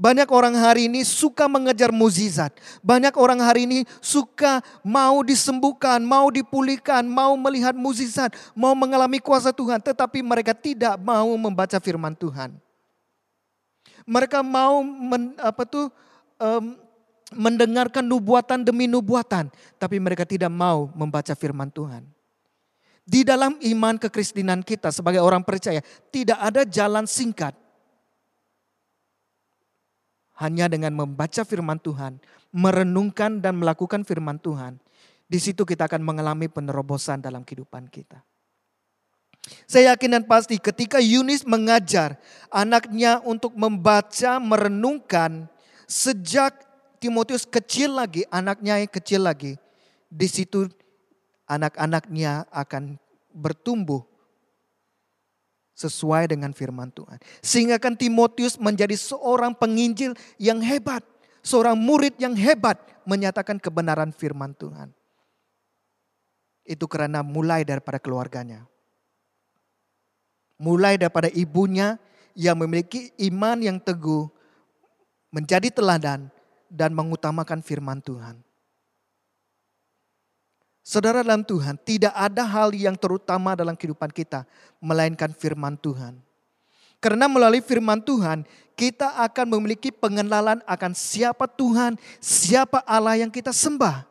Banyak 0.00 0.32
orang 0.32 0.56
hari 0.56 0.88
ini 0.88 1.04
suka 1.04 1.44
mengejar 1.44 1.92
mukjizat. 1.92 2.56
Banyak 2.80 3.12
orang 3.20 3.36
hari 3.44 3.68
ini 3.68 3.84
suka 4.00 4.64
mau 4.80 5.20
disembuhkan, 5.20 6.00
mau 6.00 6.32
dipulihkan, 6.32 7.04
mau 7.04 7.36
melihat 7.36 7.76
mukjizat, 7.76 8.32
mau 8.56 8.72
mengalami 8.72 9.20
kuasa 9.20 9.52
Tuhan, 9.52 9.76
tetapi 9.76 10.24
mereka 10.24 10.56
tidak 10.56 10.96
mau 10.96 11.28
membaca 11.36 11.76
firman 11.76 12.16
Tuhan. 12.16 12.56
Mereka 14.10 14.42
mau 14.42 14.82
men, 14.82 15.38
apa 15.38 15.62
tuh 15.62 15.86
um, 16.42 16.74
mendengarkan 17.30 18.02
nubuatan 18.02 18.66
demi 18.66 18.90
nubuatan, 18.90 19.46
tapi 19.78 20.02
mereka 20.02 20.26
tidak 20.26 20.50
mau 20.50 20.90
membaca 20.98 21.30
firman 21.38 21.70
Tuhan. 21.70 22.02
Di 23.06 23.22
dalam 23.22 23.58
iman 23.58 23.98
kekristenan 23.98 24.62
kita 24.66 24.90
sebagai 24.90 25.22
orang 25.22 25.42
percaya, 25.46 25.82
tidak 26.10 26.38
ada 26.38 26.62
jalan 26.66 27.06
singkat. 27.06 27.54
Hanya 30.38 30.66
dengan 30.72 30.96
membaca 30.96 31.42
firman 31.44 31.78
Tuhan, 31.78 32.18
merenungkan 32.50 33.38
dan 33.38 33.60
melakukan 33.60 34.02
firman 34.02 34.40
Tuhan, 34.40 34.80
di 35.30 35.38
situ 35.38 35.62
kita 35.62 35.86
akan 35.86 36.02
mengalami 36.02 36.50
penerobosan 36.50 37.22
dalam 37.22 37.46
kehidupan 37.46 37.86
kita. 37.86 38.18
Saya 39.64 39.94
yakin 39.96 40.20
dan 40.20 40.24
pasti 40.28 40.60
ketika 40.60 41.00
Yunis 41.00 41.48
mengajar 41.48 42.20
anaknya 42.52 43.24
untuk 43.24 43.56
membaca, 43.56 44.36
merenungkan 44.36 45.48
sejak 45.88 46.52
Timotius 47.00 47.48
kecil 47.48 47.96
lagi, 47.96 48.28
anaknya 48.28 48.76
yang 48.76 48.92
kecil 48.92 49.24
lagi, 49.24 49.56
di 50.12 50.28
situ 50.28 50.68
anak-anaknya 51.48 52.44
akan 52.52 53.00
bertumbuh 53.32 54.04
sesuai 55.72 56.28
dengan 56.28 56.52
firman 56.52 56.92
Tuhan. 56.92 57.16
Sehingga 57.40 57.80
kan 57.80 57.96
Timotius 57.96 58.60
menjadi 58.60 58.92
seorang 58.92 59.56
penginjil 59.56 60.12
yang 60.36 60.60
hebat, 60.60 61.00
seorang 61.40 61.80
murid 61.80 62.20
yang 62.20 62.36
hebat 62.36 62.76
menyatakan 63.08 63.56
kebenaran 63.56 64.12
firman 64.12 64.52
Tuhan. 64.52 64.92
Itu 66.68 66.84
karena 66.84 67.24
mulai 67.24 67.64
daripada 67.64 67.96
keluarganya 67.96 68.68
mulai 70.60 71.00
daripada 71.00 71.32
ibunya 71.32 71.96
yang 72.36 72.60
memiliki 72.60 73.08
iman 73.32 73.56
yang 73.64 73.80
teguh, 73.80 74.28
menjadi 75.32 75.72
teladan 75.72 76.28
dan 76.68 76.92
mengutamakan 76.92 77.64
firman 77.64 78.04
Tuhan. 78.04 78.36
Saudara 80.84 81.24
dalam 81.24 81.46
Tuhan, 81.46 81.80
tidak 81.80 82.12
ada 82.12 82.44
hal 82.44 82.76
yang 82.76 82.98
terutama 82.98 83.56
dalam 83.56 83.78
kehidupan 83.78 84.12
kita 84.12 84.44
melainkan 84.82 85.32
firman 85.32 85.78
Tuhan. 85.80 86.18
Karena 87.00 87.30
melalui 87.30 87.64
firman 87.64 88.02
Tuhan, 88.02 88.44
kita 88.76 89.16
akan 89.24 89.56
memiliki 89.56 89.88
pengenalan 89.88 90.60
akan 90.68 90.92
siapa 90.92 91.48
Tuhan, 91.48 91.96
siapa 92.20 92.84
Allah 92.84 93.16
yang 93.22 93.32
kita 93.32 93.54
sembah. 93.54 94.09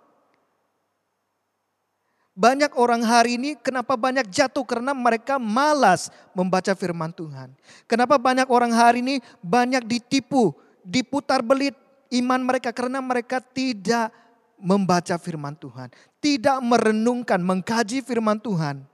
Banyak 2.39 2.71
orang 2.80 3.04
hari 3.04 3.36
ini 3.36 3.60
kenapa 3.60 3.99
banyak 3.99 4.32
jatuh 4.32 4.63
karena 4.63 4.95
mereka 4.95 5.36
malas 5.36 6.08
membaca 6.32 6.71
firman 6.71 7.12
Tuhan. 7.12 7.52
Kenapa 7.84 8.15
banyak 8.15 8.47
orang 8.47 8.71
hari 8.71 9.04
ini 9.04 9.19
banyak 9.43 9.84
ditipu, 9.84 10.56
diputar 10.80 11.43
belit 11.43 11.75
iman 12.15 12.39
mereka 12.39 12.71
karena 12.71 13.04
mereka 13.04 13.43
tidak 13.43 14.15
membaca 14.56 15.19
firman 15.19 15.52
Tuhan, 15.52 15.91
tidak 16.23 16.63
merenungkan, 16.63 17.43
mengkaji 17.43 17.99
firman 18.08 18.39
Tuhan. 18.39 18.88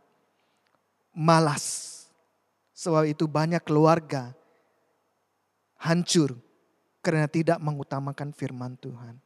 Malas. 1.13 1.93
Sebab 2.73 3.05
itu 3.05 3.29
banyak 3.29 3.62
keluarga 3.62 4.34
hancur 5.77 6.34
karena 7.05 7.29
tidak 7.29 7.62
mengutamakan 7.62 8.34
firman 8.34 8.73
Tuhan. 8.81 9.21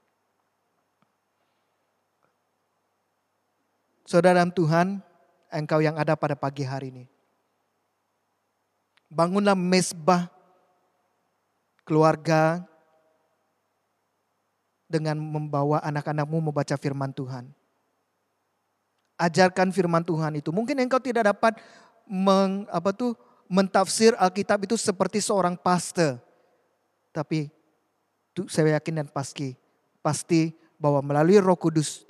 Saudara 4.09 4.41
Tuhan, 4.49 5.05
engkau 5.53 5.85
yang 5.85 5.93
ada 5.93 6.17
pada 6.17 6.33
pagi 6.33 6.65
hari 6.65 6.89
ini. 6.89 7.05
Bangunlah 9.05 9.53
mesbah 9.53 10.33
keluarga 11.85 12.65
dengan 14.89 15.13
membawa 15.13 15.77
anak-anakmu 15.85 16.49
membaca 16.49 16.73
firman 16.73 17.13
Tuhan. 17.13 17.53
Ajarkan 19.13 19.69
firman 19.69 20.01
Tuhan 20.01 20.41
itu. 20.41 20.49
Mungkin 20.49 20.81
engkau 20.81 20.97
tidak 20.97 21.29
dapat 21.29 21.61
meng, 22.09 22.65
apa 22.73 22.89
tuh, 22.89 23.13
mentafsir 23.45 24.17
Alkitab 24.17 24.65
itu 24.65 24.73
seperti 24.73 25.21
seorang 25.21 25.53
pastor. 25.53 26.17
Tapi 27.13 27.53
saya 28.49 28.81
yakin 28.81 29.05
dan 29.05 29.07
pasti, 29.13 29.53
pasti 30.01 30.57
bahwa 30.81 31.05
melalui 31.05 31.37
roh 31.37 31.53
kudus 31.53 32.08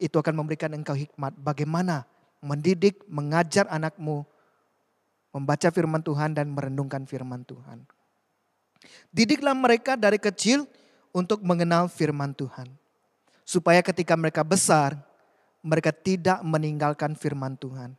itu 0.00 0.16
akan 0.16 0.40
memberikan 0.40 0.72
engkau 0.72 0.96
hikmat 0.96 1.36
bagaimana 1.36 2.08
mendidik, 2.40 3.04
mengajar 3.06 3.68
anakmu 3.68 4.24
membaca 5.30 5.68
firman 5.70 6.02
Tuhan 6.02 6.34
dan 6.34 6.50
merenungkan 6.50 7.06
firman 7.06 7.46
Tuhan. 7.46 7.86
Didiklah 9.12 9.54
mereka 9.54 9.94
dari 9.94 10.18
kecil 10.18 10.66
untuk 11.14 11.42
mengenal 11.44 11.86
firman 11.86 12.34
Tuhan. 12.34 12.66
Supaya 13.46 13.82
ketika 13.82 14.14
mereka 14.14 14.46
besar, 14.46 14.94
mereka 15.60 15.90
tidak 15.90 16.40
meninggalkan 16.42 17.14
firman 17.18 17.58
Tuhan. 17.58 17.94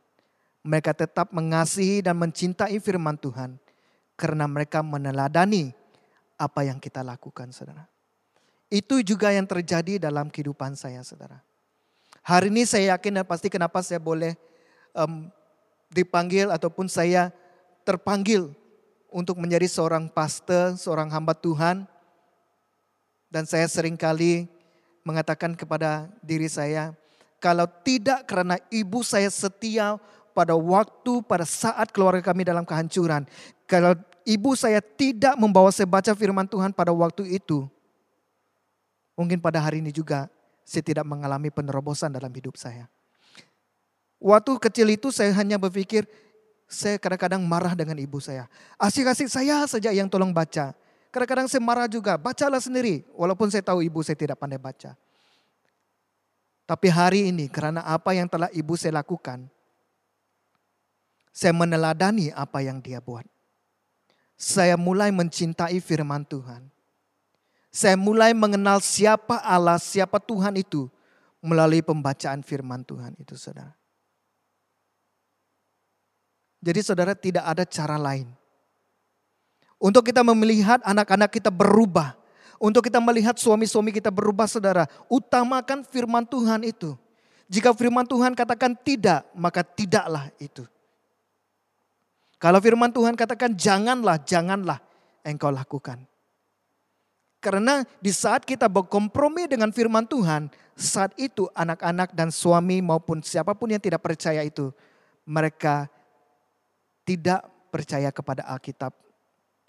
Mereka 0.62 0.94
tetap 0.94 1.30
mengasihi 1.34 2.02
dan 2.02 2.18
mencintai 2.18 2.76
firman 2.80 3.16
Tuhan. 3.18 3.56
Karena 4.16 4.44
mereka 4.46 4.84
meneladani 4.84 5.72
apa 6.36 6.66
yang 6.66 6.78
kita 6.78 7.00
lakukan 7.02 7.50
saudara. 7.50 7.88
Itu 8.72 9.04
juga 9.04 9.28
yang 9.32 9.44
terjadi 9.44 10.00
dalam 10.00 10.32
kehidupan 10.32 10.72
saya 10.78 11.04
saudara. 11.04 11.51
Hari 12.22 12.54
ini 12.54 12.62
saya 12.62 12.94
yakin 12.94 13.18
dan 13.18 13.26
pasti 13.26 13.50
kenapa 13.50 13.82
saya 13.82 13.98
boleh 13.98 14.38
um, 14.94 15.26
dipanggil 15.90 16.54
ataupun 16.54 16.86
saya 16.86 17.34
terpanggil 17.82 18.54
untuk 19.10 19.42
menjadi 19.42 19.66
seorang 19.66 20.06
pastor, 20.06 20.78
seorang 20.78 21.10
hamba 21.10 21.34
Tuhan. 21.34 21.82
Dan 23.26 23.42
saya 23.42 23.66
sering 23.66 23.98
kali 23.98 24.46
mengatakan 25.02 25.58
kepada 25.58 26.06
diri 26.22 26.46
saya, 26.46 26.94
kalau 27.42 27.66
tidak 27.66 28.22
karena 28.30 28.54
ibu 28.70 29.02
saya 29.02 29.26
setia 29.26 29.98
pada 30.30 30.54
waktu, 30.54 31.26
pada 31.26 31.42
saat 31.42 31.90
keluarga 31.90 32.22
kami 32.22 32.46
dalam 32.46 32.62
kehancuran. 32.62 33.26
Kalau 33.66 33.98
ibu 34.22 34.54
saya 34.54 34.78
tidak 34.78 35.34
membawa 35.34 35.74
saya 35.74 35.90
baca 35.90 36.14
firman 36.14 36.46
Tuhan 36.46 36.70
pada 36.70 36.94
waktu 36.94 37.34
itu. 37.34 37.66
Mungkin 39.18 39.42
pada 39.42 39.58
hari 39.58 39.82
ini 39.82 39.90
juga 39.90 40.30
saya 40.62 40.82
tidak 40.82 41.06
mengalami 41.06 41.50
penerobosan 41.52 42.14
dalam 42.14 42.30
hidup 42.32 42.56
saya. 42.56 42.88
Waktu 44.22 44.54
kecil 44.62 44.88
itu 44.94 45.10
saya 45.10 45.34
hanya 45.34 45.58
berpikir, 45.58 46.06
saya 46.70 46.96
kadang-kadang 46.96 47.42
marah 47.44 47.76
dengan 47.76 48.00
ibu 48.00 48.16
saya. 48.22 48.48
Asik-asik 48.80 49.28
saya 49.28 49.66
saja 49.68 49.92
yang 49.92 50.08
tolong 50.08 50.32
baca. 50.32 50.72
Kadang-kadang 51.12 51.44
saya 51.44 51.60
marah 51.60 51.84
juga, 51.84 52.16
bacalah 52.16 52.62
sendiri. 52.62 53.04
Walaupun 53.12 53.52
saya 53.52 53.60
tahu 53.60 53.84
ibu 53.84 54.00
saya 54.00 54.16
tidak 54.16 54.40
pandai 54.40 54.56
baca. 54.56 54.96
Tapi 56.64 56.88
hari 56.88 57.28
ini 57.28 57.52
karena 57.52 57.84
apa 57.84 58.16
yang 58.16 58.24
telah 58.32 58.48
ibu 58.56 58.72
saya 58.80 59.04
lakukan, 59.04 59.44
saya 61.28 61.52
meneladani 61.52 62.32
apa 62.32 62.64
yang 62.64 62.80
dia 62.80 62.96
buat. 62.96 63.28
Saya 64.40 64.80
mulai 64.80 65.12
mencintai 65.12 65.76
firman 65.84 66.24
Tuhan. 66.24 66.71
Saya 67.72 67.96
mulai 67.96 68.36
mengenal 68.36 68.84
siapa 68.84 69.40
Allah, 69.40 69.80
siapa 69.80 70.20
Tuhan 70.20 70.60
itu 70.60 70.92
melalui 71.40 71.80
pembacaan 71.80 72.44
firman 72.44 72.84
Tuhan 72.84 73.16
itu 73.16 73.32
saudara. 73.32 73.72
Jadi 76.62 76.80
saudara 76.84 77.16
tidak 77.16 77.42
ada 77.48 77.64
cara 77.64 77.96
lain. 77.96 78.28
Untuk 79.80 80.06
kita 80.06 80.22
melihat 80.22 80.78
anak-anak 80.86 81.32
kita 81.32 81.50
berubah. 81.50 82.14
Untuk 82.62 82.86
kita 82.86 83.02
melihat 83.02 83.34
suami-suami 83.34 83.90
kita 83.90 84.14
berubah 84.14 84.46
saudara. 84.46 84.86
Utamakan 85.10 85.82
firman 85.82 86.22
Tuhan 86.22 86.62
itu. 86.62 86.94
Jika 87.50 87.74
firman 87.74 88.06
Tuhan 88.06 88.38
katakan 88.38 88.78
tidak, 88.78 89.26
maka 89.34 89.66
tidaklah 89.66 90.30
itu. 90.38 90.62
Kalau 92.38 92.62
firman 92.62 92.94
Tuhan 92.94 93.18
katakan 93.18 93.58
janganlah, 93.58 94.22
janganlah 94.22 94.78
engkau 95.26 95.50
lakukan. 95.50 96.11
Karena 97.42 97.82
di 97.98 98.14
saat 98.14 98.46
kita 98.46 98.70
berkompromi 98.70 99.50
dengan 99.50 99.74
firman 99.74 100.06
Tuhan, 100.06 100.46
saat 100.78 101.10
itu 101.18 101.50
anak-anak 101.58 102.14
dan 102.14 102.30
suami 102.30 102.78
maupun 102.78 103.18
siapa 103.18 103.50
pun 103.50 103.74
yang 103.74 103.82
tidak 103.82 103.98
percaya 103.98 104.46
itu, 104.46 104.70
mereka 105.26 105.90
tidak 107.02 107.42
percaya 107.74 108.14
kepada 108.14 108.46
Alkitab, 108.46 108.94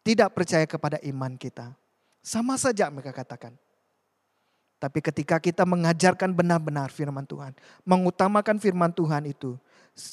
tidak 0.05 0.29
percaya 0.37 0.69
kepada 0.69 1.01
iman 1.01 1.33
kita. 1.33 1.73
Sama 2.21 2.61
saja 2.61 2.93
mereka 2.93 3.09
katakan. 3.09 3.57
Tapi 4.77 4.99
ketika 5.01 5.41
kita 5.41 5.65
mengajarkan 5.65 6.29
benar-benar 6.29 6.93
firman 6.93 7.25
Tuhan, 7.25 7.57
mengutamakan 7.87 8.61
firman 8.61 8.93
Tuhan 8.93 9.25
itu, 9.25 9.57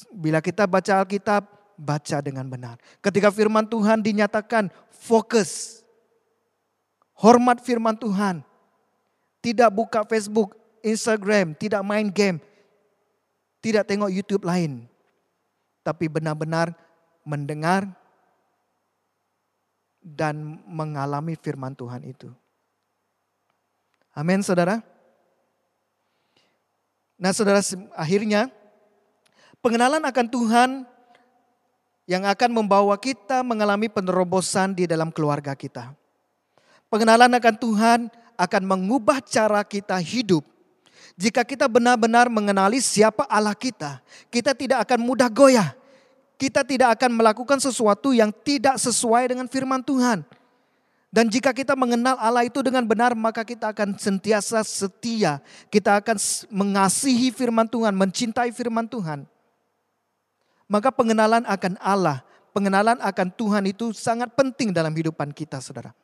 bila 0.09 0.41
kita 0.41 0.65
baca 0.65 1.05
Alkitab, 1.05 1.45
baca 1.77 2.17
dengan 2.25 2.49
benar. 2.49 2.81
Ketika 3.05 3.29
firman 3.29 3.69
Tuhan 3.69 4.01
dinyatakan 4.01 4.73
fokus, 4.89 5.81
Hormat 7.21 7.61
firman 7.61 7.93
Tuhan. 7.93 8.41
Tidak 9.45 9.69
buka 9.69 10.01
Facebook, 10.09 10.57
Instagram, 10.81 11.53
tidak 11.53 11.85
main 11.85 12.09
game. 12.09 12.41
Tidak 13.61 13.85
tengok 13.85 14.09
YouTube 14.09 14.41
lain. 14.41 14.89
Tapi 15.85 16.09
benar-benar 16.09 16.73
mendengar 17.21 17.85
dan 20.01 20.57
mengalami 20.65 21.37
firman 21.37 21.77
Tuhan 21.77 22.01
itu. 22.09 22.33
Amin 24.17 24.41
saudara. 24.41 24.81
Nah 27.21 27.29
saudara 27.37 27.61
akhirnya 27.93 28.49
pengenalan 29.61 30.01
akan 30.01 30.25
Tuhan 30.25 30.69
yang 32.09 32.25
akan 32.25 32.49
membawa 32.49 32.97
kita 32.97 33.45
mengalami 33.45 33.85
penerobosan 33.93 34.73
di 34.73 34.89
dalam 34.89 35.13
keluarga 35.13 35.53
kita. 35.53 36.00
Pengenalan 36.91 37.31
akan 37.31 37.55
Tuhan 37.55 37.99
akan 38.35 38.63
mengubah 38.67 39.23
cara 39.23 39.63
kita 39.63 39.95
hidup. 40.03 40.43
Jika 41.15 41.47
kita 41.47 41.71
benar-benar 41.71 42.27
mengenali 42.27 42.83
siapa 42.83 43.23
Allah 43.31 43.55
kita, 43.55 44.03
kita 44.27 44.51
tidak 44.51 44.83
akan 44.83 44.99
mudah 44.99 45.31
goyah. 45.31 45.71
Kita 46.35 46.67
tidak 46.67 46.99
akan 46.99 47.15
melakukan 47.15 47.63
sesuatu 47.63 48.11
yang 48.11 48.33
tidak 48.43 48.75
sesuai 48.75 49.31
dengan 49.31 49.47
firman 49.47 49.79
Tuhan. 49.79 50.27
Dan 51.11 51.31
jika 51.31 51.55
kita 51.55 51.79
mengenal 51.79 52.19
Allah 52.19 52.43
itu 52.47 52.59
dengan 52.59 52.83
benar, 52.83 53.15
maka 53.15 53.47
kita 53.47 53.71
akan 53.71 53.95
sentiasa 53.95 54.59
setia. 54.65 55.39
Kita 55.71 56.01
akan 56.01 56.17
mengasihi 56.51 57.31
firman 57.31 57.71
Tuhan, 57.71 57.95
mencintai 57.95 58.51
firman 58.51 58.89
Tuhan. 58.89 59.27
Maka 60.67 60.91
pengenalan 60.91 61.43
akan 61.47 61.75
Allah, 61.79 62.23
pengenalan 62.51 62.99
akan 62.99 63.27
Tuhan 63.31 63.63
itu 63.69 63.91
sangat 63.95 64.31
penting 64.35 64.71
dalam 64.75 64.91
kehidupan 64.95 65.35
kita, 65.35 65.59
saudara. 65.59 65.95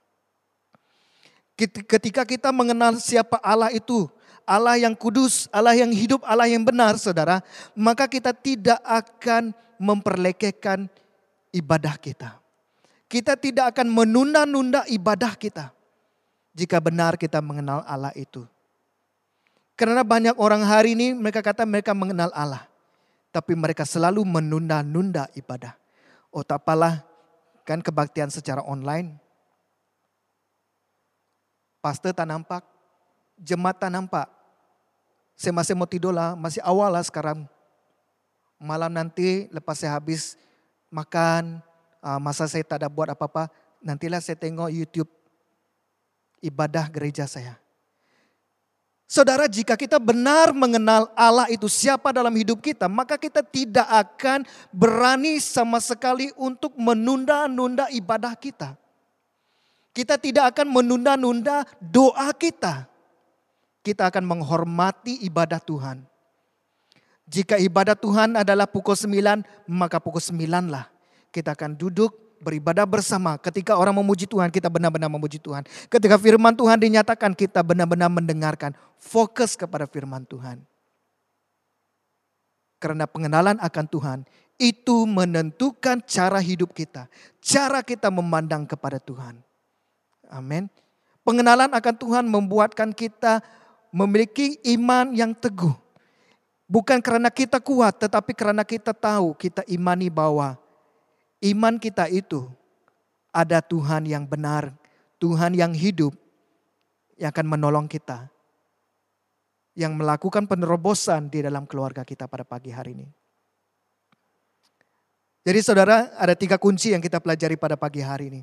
Ketika 1.58 2.22
kita 2.22 2.54
mengenal 2.54 3.02
siapa 3.02 3.42
Allah 3.42 3.74
itu, 3.74 4.06
Allah 4.46 4.78
yang 4.78 4.94
kudus, 4.94 5.50
Allah 5.50 5.74
yang 5.74 5.90
hidup, 5.90 6.22
Allah 6.22 6.46
yang 6.46 6.62
benar, 6.62 6.96
saudara, 7.02 7.42
maka 7.74 8.06
kita 8.06 8.30
tidak 8.30 8.78
akan 8.86 9.58
memperlekehkan 9.82 10.86
ibadah 11.50 11.98
kita. 11.98 12.38
Kita 13.10 13.34
tidak 13.34 13.74
akan 13.74 13.90
menunda-nunda 13.90 14.86
ibadah 14.86 15.34
kita 15.34 15.74
jika 16.54 16.78
benar 16.78 17.18
kita 17.18 17.42
mengenal 17.42 17.82
Allah 17.90 18.14
itu. 18.14 18.46
Karena 19.74 20.06
banyak 20.06 20.38
orang 20.38 20.62
hari 20.62 20.94
ini 20.94 21.18
mereka 21.18 21.42
kata 21.42 21.66
mereka 21.66 21.98
mengenal 21.98 22.30
Allah. 22.38 22.70
Tapi 23.34 23.54
mereka 23.54 23.86
selalu 23.86 24.26
menunda-nunda 24.26 25.30
ibadah. 25.34 25.74
Oh 26.30 26.42
tak 26.42 26.66
apalah 26.66 27.02
kan 27.66 27.82
kebaktian 27.82 28.30
secara 28.30 28.62
online 28.66 29.27
pastor 31.88 32.12
tak 32.12 32.28
nampak, 32.28 32.60
jemaat 33.40 33.80
tak 33.80 33.88
nampak. 33.88 34.28
Saya 35.40 35.56
masih 35.56 35.72
mau 35.72 35.88
tidur 35.88 36.12
lah, 36.12 36.36
masih 36.36 36.60
awal 36.68 36.92
lah 36.92 37.00
sekarang. 37.00 37.48
Malam 38.60 38.92
nanti 38.92 39.48
lepas 39.56 39.80
saya 39.80 39.96
habis 39.96 40.36
makan, 40.92 41.64
ah, 42.04 42.20
masa 42.20 42.44
saya 42.44 42.68
tak 42.68 42.84
ada 42.84 42.92
buat 42.92 43.08
apa-apa, 43.08 43.48
nantilah 43.80 44.20
saya 44.20 44.36
tengok 44.36 44.68
YouTube 44.68 45.08
ibadah 46.44 46.92
gereja 46.92 47.24
saya. 47.24 47.56
Saudara, 49.08 49.48
jika 49.48 49.80
kita 49.80 50.04
benar 50.04 50.52
mengenal 50.52 51.08
Allah 51.16 51.48
itu 51.48 51.72
siapa 51.72 52.12
dalam 52.12 52.36
hidup 52.36 52.60
kita, 52.60 52.92
maka 52.92 53.16
kita 53.16 53.40
tidak 53.40 53.88
akan 53.88 54.44
berani 54.76 55.40
sama 55.40 55.80
sekali 55.80 56.36
untuk 56.36 56.76
menunda-nunda 56.76 57.88
ibadah 57.96 58.36
kita. 58.36 58.76
Kita 59.98 60.22
tidak 60.22 60.54
akan 60.54 60.70
menunda-nunda 60.70 61.66
doa 61.82 62.30
kita. 62.38 62.86
Kita 63.82 64.14
akan 64.14 64.30
menghormati 64.30 65.26
ibadah 65.26 65.58
Tuhan. 65.58 66.06
Jika 67.26 67.58
ibadah 67.58 67.98
Tuhan 67.98 68.38
adalah 68.38 68.70
pukul 68.70 68.94
9, 68.94 69.42
maka 69.66 69.98
pukul 69.98 70.22
9 70.22 70.70
lah 70.70 70.86
kita 71.34 71.58
akan 71.58 71.74
duduk 71.74 72.14
beribadah 72.46 72.86
bersama. 72.86 73.42
Ketika 73.42 73.74
orang 73.74 73.98
memuji 73.98 74.30
Tuhan, 74.30 74.54
kita 74.54 74.70
benar-benar 74.70 75.10
memuji 75.10 75.42
Tuhan. 75.42 75.66
Ketika 75.90 76.22
firman 76.22 76.54
Tuhan 76.54 76.78
dinyatakan, 76.78 77.34
kita 77.34 77.66
benar-benar 77.66 78.14
mendengarkan. 78.14 78.78
Fokus 79.02 79.58
kepada 79.58 79.90
firman 79.90 80.30
Tuhan. 80.30 80.62
Karena 82.78 83.10
pengenalan 83.10 83.58
akan 83.58 83.86
Tuhan, 83.90 84.20
itu 84.62 85.10
menentukan 85.10 86.06
cara 86.06 86.38
hidup 86.38 86.78
kita. 86.78 87.10
Cara 87.42 87.82
kita 87.82 88.14
memandang 88.14 88.70
kepada 88.70 89.02
Tuhan. 89.02 89.47
Amin. 90.32 90.68
Pengenalan 91.28 91.72
akan 91.72 91.96
Tuhan 92.00 92.26
membuatkan 92.28 92.96
kita 92.96 93.44
memiliki 93.92 94.60
iman 94.78 95.12
yang 95.12 95.36
teguh. 95.36 95.76
Bukan 96.68 97.00
karena 97.00 97.32
kita 97.32 97.64
kuat, 97.64 97.96
tetapi 97.96 98.36
karena 98.36 98.68
kita 98.68 98.92
tahu, 98.92 99.32
kita 99.36 99.64
imani 99.72 100.12
bahwa 100.12 100.60
iman 101.40 101.80
kita 101.80 102.12
itu 102.12 102.48
ada 103.32 103.64
Tuhan 103.64 104.04
yang 104.04 104.28
benar, 104.28 104.76
Tuhan 105.20 105.56
yang 105.56 105.72
hidup, 105.72 106.12
yang 107.16 107.32
akan 107.32 107.48
menolong 107.48 107.88
kita. 107.88 108.28
Yang 109.78 109.94
melakukan 109.94 110.50
penerobosan 110.50 111.30
di 111.30 111.46
dalam 111.46 111.70
keluarga 111.70 112.02
kita 112.02 112.26
pada 112.26 112.42
pagi 112.42 112.74
hari 112.74 112.98
ini. 112.98 113.08
Jadi 115.48 115.60
saudara 115.64 116.12
ada 116.18 116.36
tiga 116.36 116.60
kunci 116.60 116.92
yang 116.92 117.00
kita 117.00 117.24
pelajari 117.24 117.56
pada 117.56 117.80
pagi 117.80 118.04
hari 118.04 118.28
ini. 118.28 118.42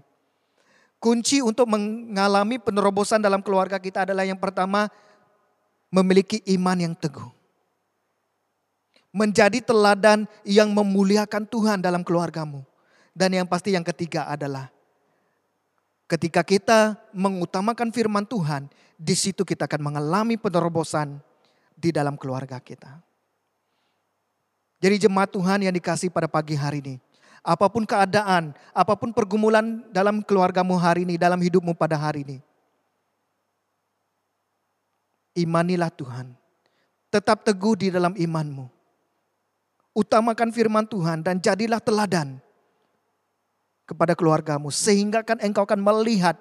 Kunci 1.04 1.44
untuk 1.44 1.68
mengalami 1.68 2.56
penerobosan 2.56 3.20
dalam 3.20 3.44
keluarga 3.44 3.76
kita 3.76 4.08
adalah 4.08 4.24
yang 4.24 4.40
pertama 4.40 4.88
memiliki 5.92 6.40
iman 6.56 6.80
yang 6.80 6.96
teguh. 6.96 7.28
Menjadi 9.12 9.60
teladan 9.60 10.24
yang 10.48 10.72
memuliakan 10.72 11.44
Tuhan 11.44 11.84
dalam 11.84 12.00
keluargamu. 12.00 12.64
Dan 13.12 13.36
yang 13.36 13.44
pasti 13.44 13.76
yang 13.76 13.84
ketiga 13.84 14.24
adalah 14.32 14.72
ketika 16.08 16.40
kita 16.40 16.96
mengutamakan 17.12 17.92
firman 17.92 18.24
Tuhan, 18.24 18.72
di 18.96 19.12
situ 19.12 19.44
kita 19.44 19.68
akan 19.68 19.92
mengalami 19.92 20.40
penerobosan 20.40 21.20
di 21.76 21.92
dalam 21.92 22.16
keluarga 22.16 22.56
kita. 22.64 23.04
Jadi 24.80 25.04
jemaat 25.04 25.28
Tuhan 25.30 25.68
yang 25.68 25.74
dikasih 25.76 26.08
pada 26.08 26.26
pagi 26.32 26.56
hari 26.56 26.80
ini, 26.80 26.96
apa 27.44 27.68
pun 27.68 27.84
keadaan, 27.84 28.56
apa 28.72 28.96
pun 28.96 29.12
pergumulan 29.12 29.84
dalam 29.92 30.24
keluargamu 30.24 30.80
hari 30.80 31.04
ini, 31.04 31.20
dalam 31.20 31.36
hidupmu 31.36 31.76
pada 31.76 32.00
hari 32.00 32.24
ini. 32.24 32.38
Imanilah 35.36 35.92
Tuhan. 35.92 36.32
Tetap 37.12 37.44
teguh 37.44 37.76
di 37.76 37.88
dalam 37.92 38.16
imanmu. 38.16 38.66
Utamakan 39.94 40.50
firman 40.50 40.88
Tuhan 40.88 41.22
dan 41.22 41.38
jadilah 41.38 41.78
teladan 41.78 42.40
kepada 43.86 44.16
keluargamu. 44.16 44.72
Sehingga 44.72 45.22
kan 45.22 45.38
engkau 45.38 45.68
akan 45.68 45.78
melihat 45.78 46.40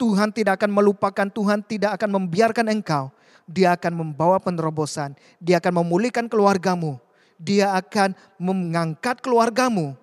Tuhan 0.00 0.32
tidak 0.32 0.58
akan 0.58 0.70
melupakan, 0.72 1.26
Tuhan 1.28 1.60
tidak 1.62 2.00
akan 2.00 2.10
membiarkan 2.18 2.66
engkau. 2.72 3.12
Dia 3.46 3.76
akan 3.78 3.92
membawa 3.94 4.36
penerobosan, 4.40 5.16
dia 5.40 5.60
akan 5.60 5.84
memulihkan 5.84 6.26
keluargamu. 6.26 6.98
Dia 7.38 7.78
akan 7.78 8.18
mengangkat 8.34 9.22
keluargamu 9.22 9.94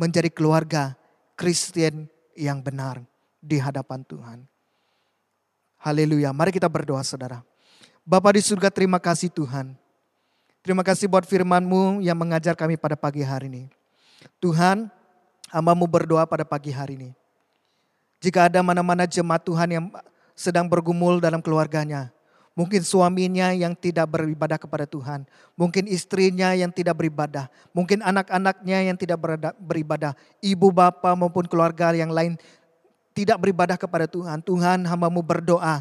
menjadi 0.00 0.32
keluarga 0.32 0.96
Kristen 1.36 2.08
yang 2.32 2.64
benar 2.64 3.04
di 3.36 3.60
hadapan 3.60 4.00
Tuhan. 4.00 4.38
Haleluya. 5.76 6.32
Mari 6.32 6.56
kita 6.56 6.72
berdoa 6.72 7.04
saudara. 7.04 7.44
Bapak 8.00 8.40
di 8.40 8.40
surga 8.40 8.72
terima 8.72 8.96
kasih 8.96 9.28
Tuhan. 9.28 9.76
Terima 10.64 10.80
kasih 10.80 11.04
buat 11.04 11.28
firman-Mu 11.28 12.00
yang 12.00 12.16
mengajar 12.16 12.56
kami 12.56 12.80
pada 12.80 12.96
pagi 12.96 13.20
hari 13.20 13.52
ini. 13.52 13.64
Tuhan, 14.40 14.88
Hambamu 15.52 15.84
berdoa 15.88 16.24
pada 16.24 16.44
pagi 16.48 16.72
hari 16.72 16.96
ini. 16.96 17.10
Jika 18.20 18.48
ada 18.48 18.60
mana-mana 18.60 19.08
jemaat 19.08 19.40
Tuhan 19.44 19.68
yang 19.72 19.84
sedang 20.36 20.68
bergumul 20.68 21.20
dalam 21.20 21.40
keluarganya, 21.40 22.12
mungkin 22.60 22.84
suaminya 22.84 23.56
yang 23.56 23.72
tidak 23.72 24.12
beribadah 24.12 24.60
kepada 24.60 24.84
Tuhan, 24.84 25.24
mungkin 25.56 25.88
istrinya 25.88 26.52
yang 26.52 26.68
tidak 26.68 27.00
beribadah, 27.00 27.48
mungkin 27.72 28.04
anak-anaknya 28.04 28.92
yang 28.92 29.00
tidak 29.00 29.16
beribadah, 29.56 30.12
ibu 30.44 30.68
bapak 30.68 31.16
maupun 31.16 31.48
keluarga 31.48 31.96
yang 31.96 32.12
lain 32.12 32.36
tidak 33.16 33.40
beribadah 33.40 33.80
kepada 33.80 34.04
Tuhan. 34.04 34.44
Tuhan 34.44 34.84
hambamu 34.84 35.24
berdoa 35.24 35.80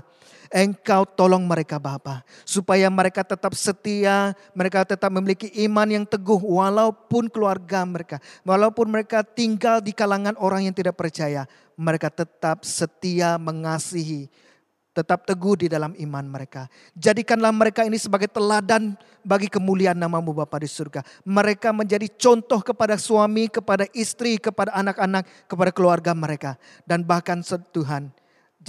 Engkau 0.49 1.05
tolong 1.05 1.45
mereka 1.45 1.77
Bapa. 1.77 2.25
Supaya 2.41 2.89
mereka 2.89 3.21
tetap 3.21 3.53
setia, 3.53 4.33
mereka 4.57 4.81
tetap 4.81 5.13
memiliki 5.13 5.45
iman 5.69 5.85
yang 5.85 6.05
teguh 6.09 6.41
walaupun 6.41 7.29
keluarga 7.29 7.85
mereka. 7.85 8.17
Walaupun 8.41 8.89
mereka 8.89 9.21
tinggal 9.21 9.77
di 9.77 9.93
kalangan 9.93 10.33
orang 10.41 10.65
yang 10.65 10.73
tidak 10.73 10.97
percaya. 10.97 11.45
Mereka 11.77 12.09
tetap 12.09 12.65
setia 12.65 13.37
mengasihi. 13.37 14.25
Tetap 14.99 15.23
teguh 15.23 15.55
di 15.55 15.67
dalam 15.71 15.95
iman 15.95 16.25
mereka. 16.27 16.67
Jadikanlah 16.91 17.55
mereka 17.55 17.88
ini 17.88 17.95
sebagai 17.95 18.27
teladan 18.27 18.99
bagi 19.23 19.47
kemuliaan 19.47 19.95
namamu 19.95 20.35
Bapa 20.35 20.59
di 20.59 20.67
surga. 20.67 21.07
Mereka 21.23 21.71
menjadi 21.71 22.03
contoh 22.19 22.59
kepada 22.59 22.99
suami, 22.99 23.47
kepada 23.47 23.88
istri, 23.95 24.35
kepada 24.35 24.75
anak-anak, 24.75 25.23
kepada 25.47 25.71
keluarga 25.71 26.12
mereka. 26.12 26.59
Dan 26.83 27.07
bahkan 27.07 27.39
Tuhan, 27.71 28.12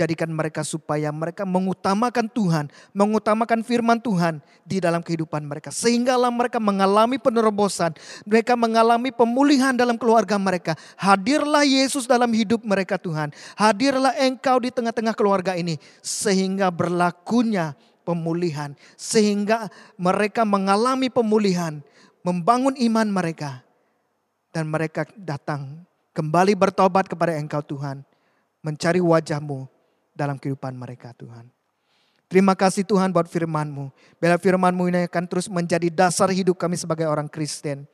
Jadikan 0.01 0.33
mereka 0.33 0.65
supaya 0.65 1.13
mereka 1.13 1.45
mengutamakan 1.45 2.25
Tuhan, 2.25 2.73
mengutamakan 2.97 3.61
firman 3.61 4.01
Tuhan 4.01 4.41
di 4.65 4.81
dalam 4.81 5.05
kehidupan 5.05 5.45
mereka. 5.45 5.69
Sehinggalah 5.69 6.33
mereka 6.33 6.57
mengalami 6.57 7.21
penerobosan, 7.21 7.93
mereka 8.25 8.57
mengalami 8.57 9.13
pemulihan 9.13 9.77
dalam 9.77 10.01
keluarga 10.01 10.41
mereka. 10.41 10.73
Hadirlah 10.97 11.69
Yesus 11.69 12.09
dalam 12.09 12.33
hidup 12.33 12.65
mereka 12.65 12.97
Tuhan. 12.97 13.29
Hadirlah 13.61 14.17
engkau 14.25 14.57
di 14.65 14.73
tengah-tengah 14.73 15.13
keluarga 15.13 15.53
ini. 15.53 15.77
Sehingga 16.01 16.73
berlakunya 16.73 17.77
pemulihan. 18.01 18.73
Sehingga 18.97 19.69
mereka 20.01 20.49
mengalami 20.49 21.13
pemulihan, 21.13 21.85
membangun 22.25 22.73
iman 22.73 23.05
mereka. 23.05 23.61
Dan 24.49 24.73
mereka 24.73 25.05
datang 25.13 25.85
kembali 26.17 26.57
bertobat 26.57 27.05
kepada 27.05 27.37
engkau 27.37 27.61
Tuhan. 27.61 28.01
Mencari 28.65 29.05
wajahmu 29.05 29.80
dalam 30.21 30.37
kehidupan 30.37 30.77
mereka 30.77 31.17
Tuhan. 31.17 31.49
Terima 32.29 32.53
kasih 32.53 32.85
Tuhan 32.85 33.11
buat 33.11 33.27
firman-Mu. 33.27 33.91
Bila 34.21 34.37
firman-Mu 34.37 34.93
ini 34.93 35.09
akan 35.09 35.25
terus 35.27 35.49
menjadi 35.49 35.89
dasar 35.89 36.29
hidup 36.29 36.61
kami 36.61 36.77
sebagai 36.77 37.09
orang 37.09 37.27
Kristen. 37.27 37.89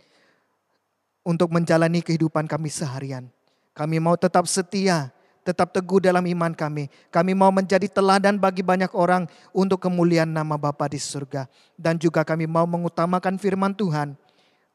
Untuk 1.23 1.51
menjalani 1.55 2.03
kehidupan 2.03 2.45
kami 2.51 2.71
seharian. 2.71 3.27
Kami 3.73 3.97
mau 3.99 4.15
tetap 4.15 4.47
setia, 4.47 5.11
tetap 5.43 5.75
teguh 5.75 5.99
dalam 5.99 6.23
iman 6.23 6.55
kami. 6.55 6.87
Kami 7.11 7.33
mau 7.35 7.51
menjadi 7.51 7.89
teladan 7.91 8.39
bagi 8.39 8.63
banyak 8.63 8.93
orang 8.95 9.27
untuk 9.51 9.83
kemuliaan 9.83 10.31
nama 10.31 10.55
Bapa 10.55 10.87
di 10.87 11.03
surga. 11.03 11.51
Dan 11.75 11.99
juga 11.99 12.23
kami 12.23 12.47
mau 12.47 12.69
mengutamakan 12.69 13.41
firman 13.43 13.75
Tuhan 13.75 14.15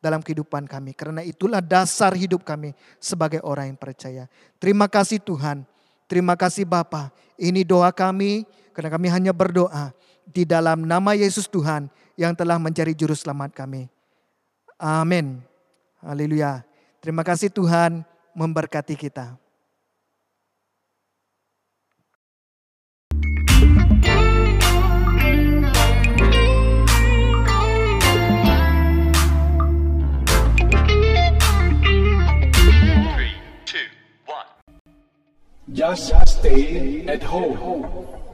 dalam 0.04 0.20
kehidupan 0.20 0.68
kami. 0.68 0.92
Karena 0.92 1.24
itulah 1.24 1.64
dasar 1.64 2.12
hidup 2.18 2.44
kami 2.44 2.76
sebagai 3.00 3.40
orang 3.46 3.72
yang 3.72 3.80
percaya. 3.80 4.24
Terima 4.60 4.92
kasih 4.92 5.24
Tuhan. 5.24 5.71
Terima 6.12 6.36
kasih 6.36 6.68
Bapa. 6.68 7.08
Ini 7.40 7.64
doa 7.64 7.88
kami 7.96 8.44
karena 8.76 8.92
kami 8.92 9.08
hanya 9.08 9.32
berdoa 9.32 9.96
di 10.28 10.44
dalam 10.44 10.84
nama 10.84 11.16
Yesus 11.16 11.48
Tuhan 11.48 11.88
yang 12.20 12.36
telah 12.36 12.60
menjadi 12.60 12.92
juru 12.92 13.16
selamat 13.16 13.56
kami. 13.56 13.88
Amin. 14.76 15.40
Haleluya. 16.04 16.68
Terima 17.00 17.24
kasih 17.24 17.48
Tuhan 17.48 18.04
memberkati 18.36 19.00
kita. 19.00 19.40
Just 35.74 36.12
stay 36.28 37.06
at 37.08 37.24
home. 37.24 38.31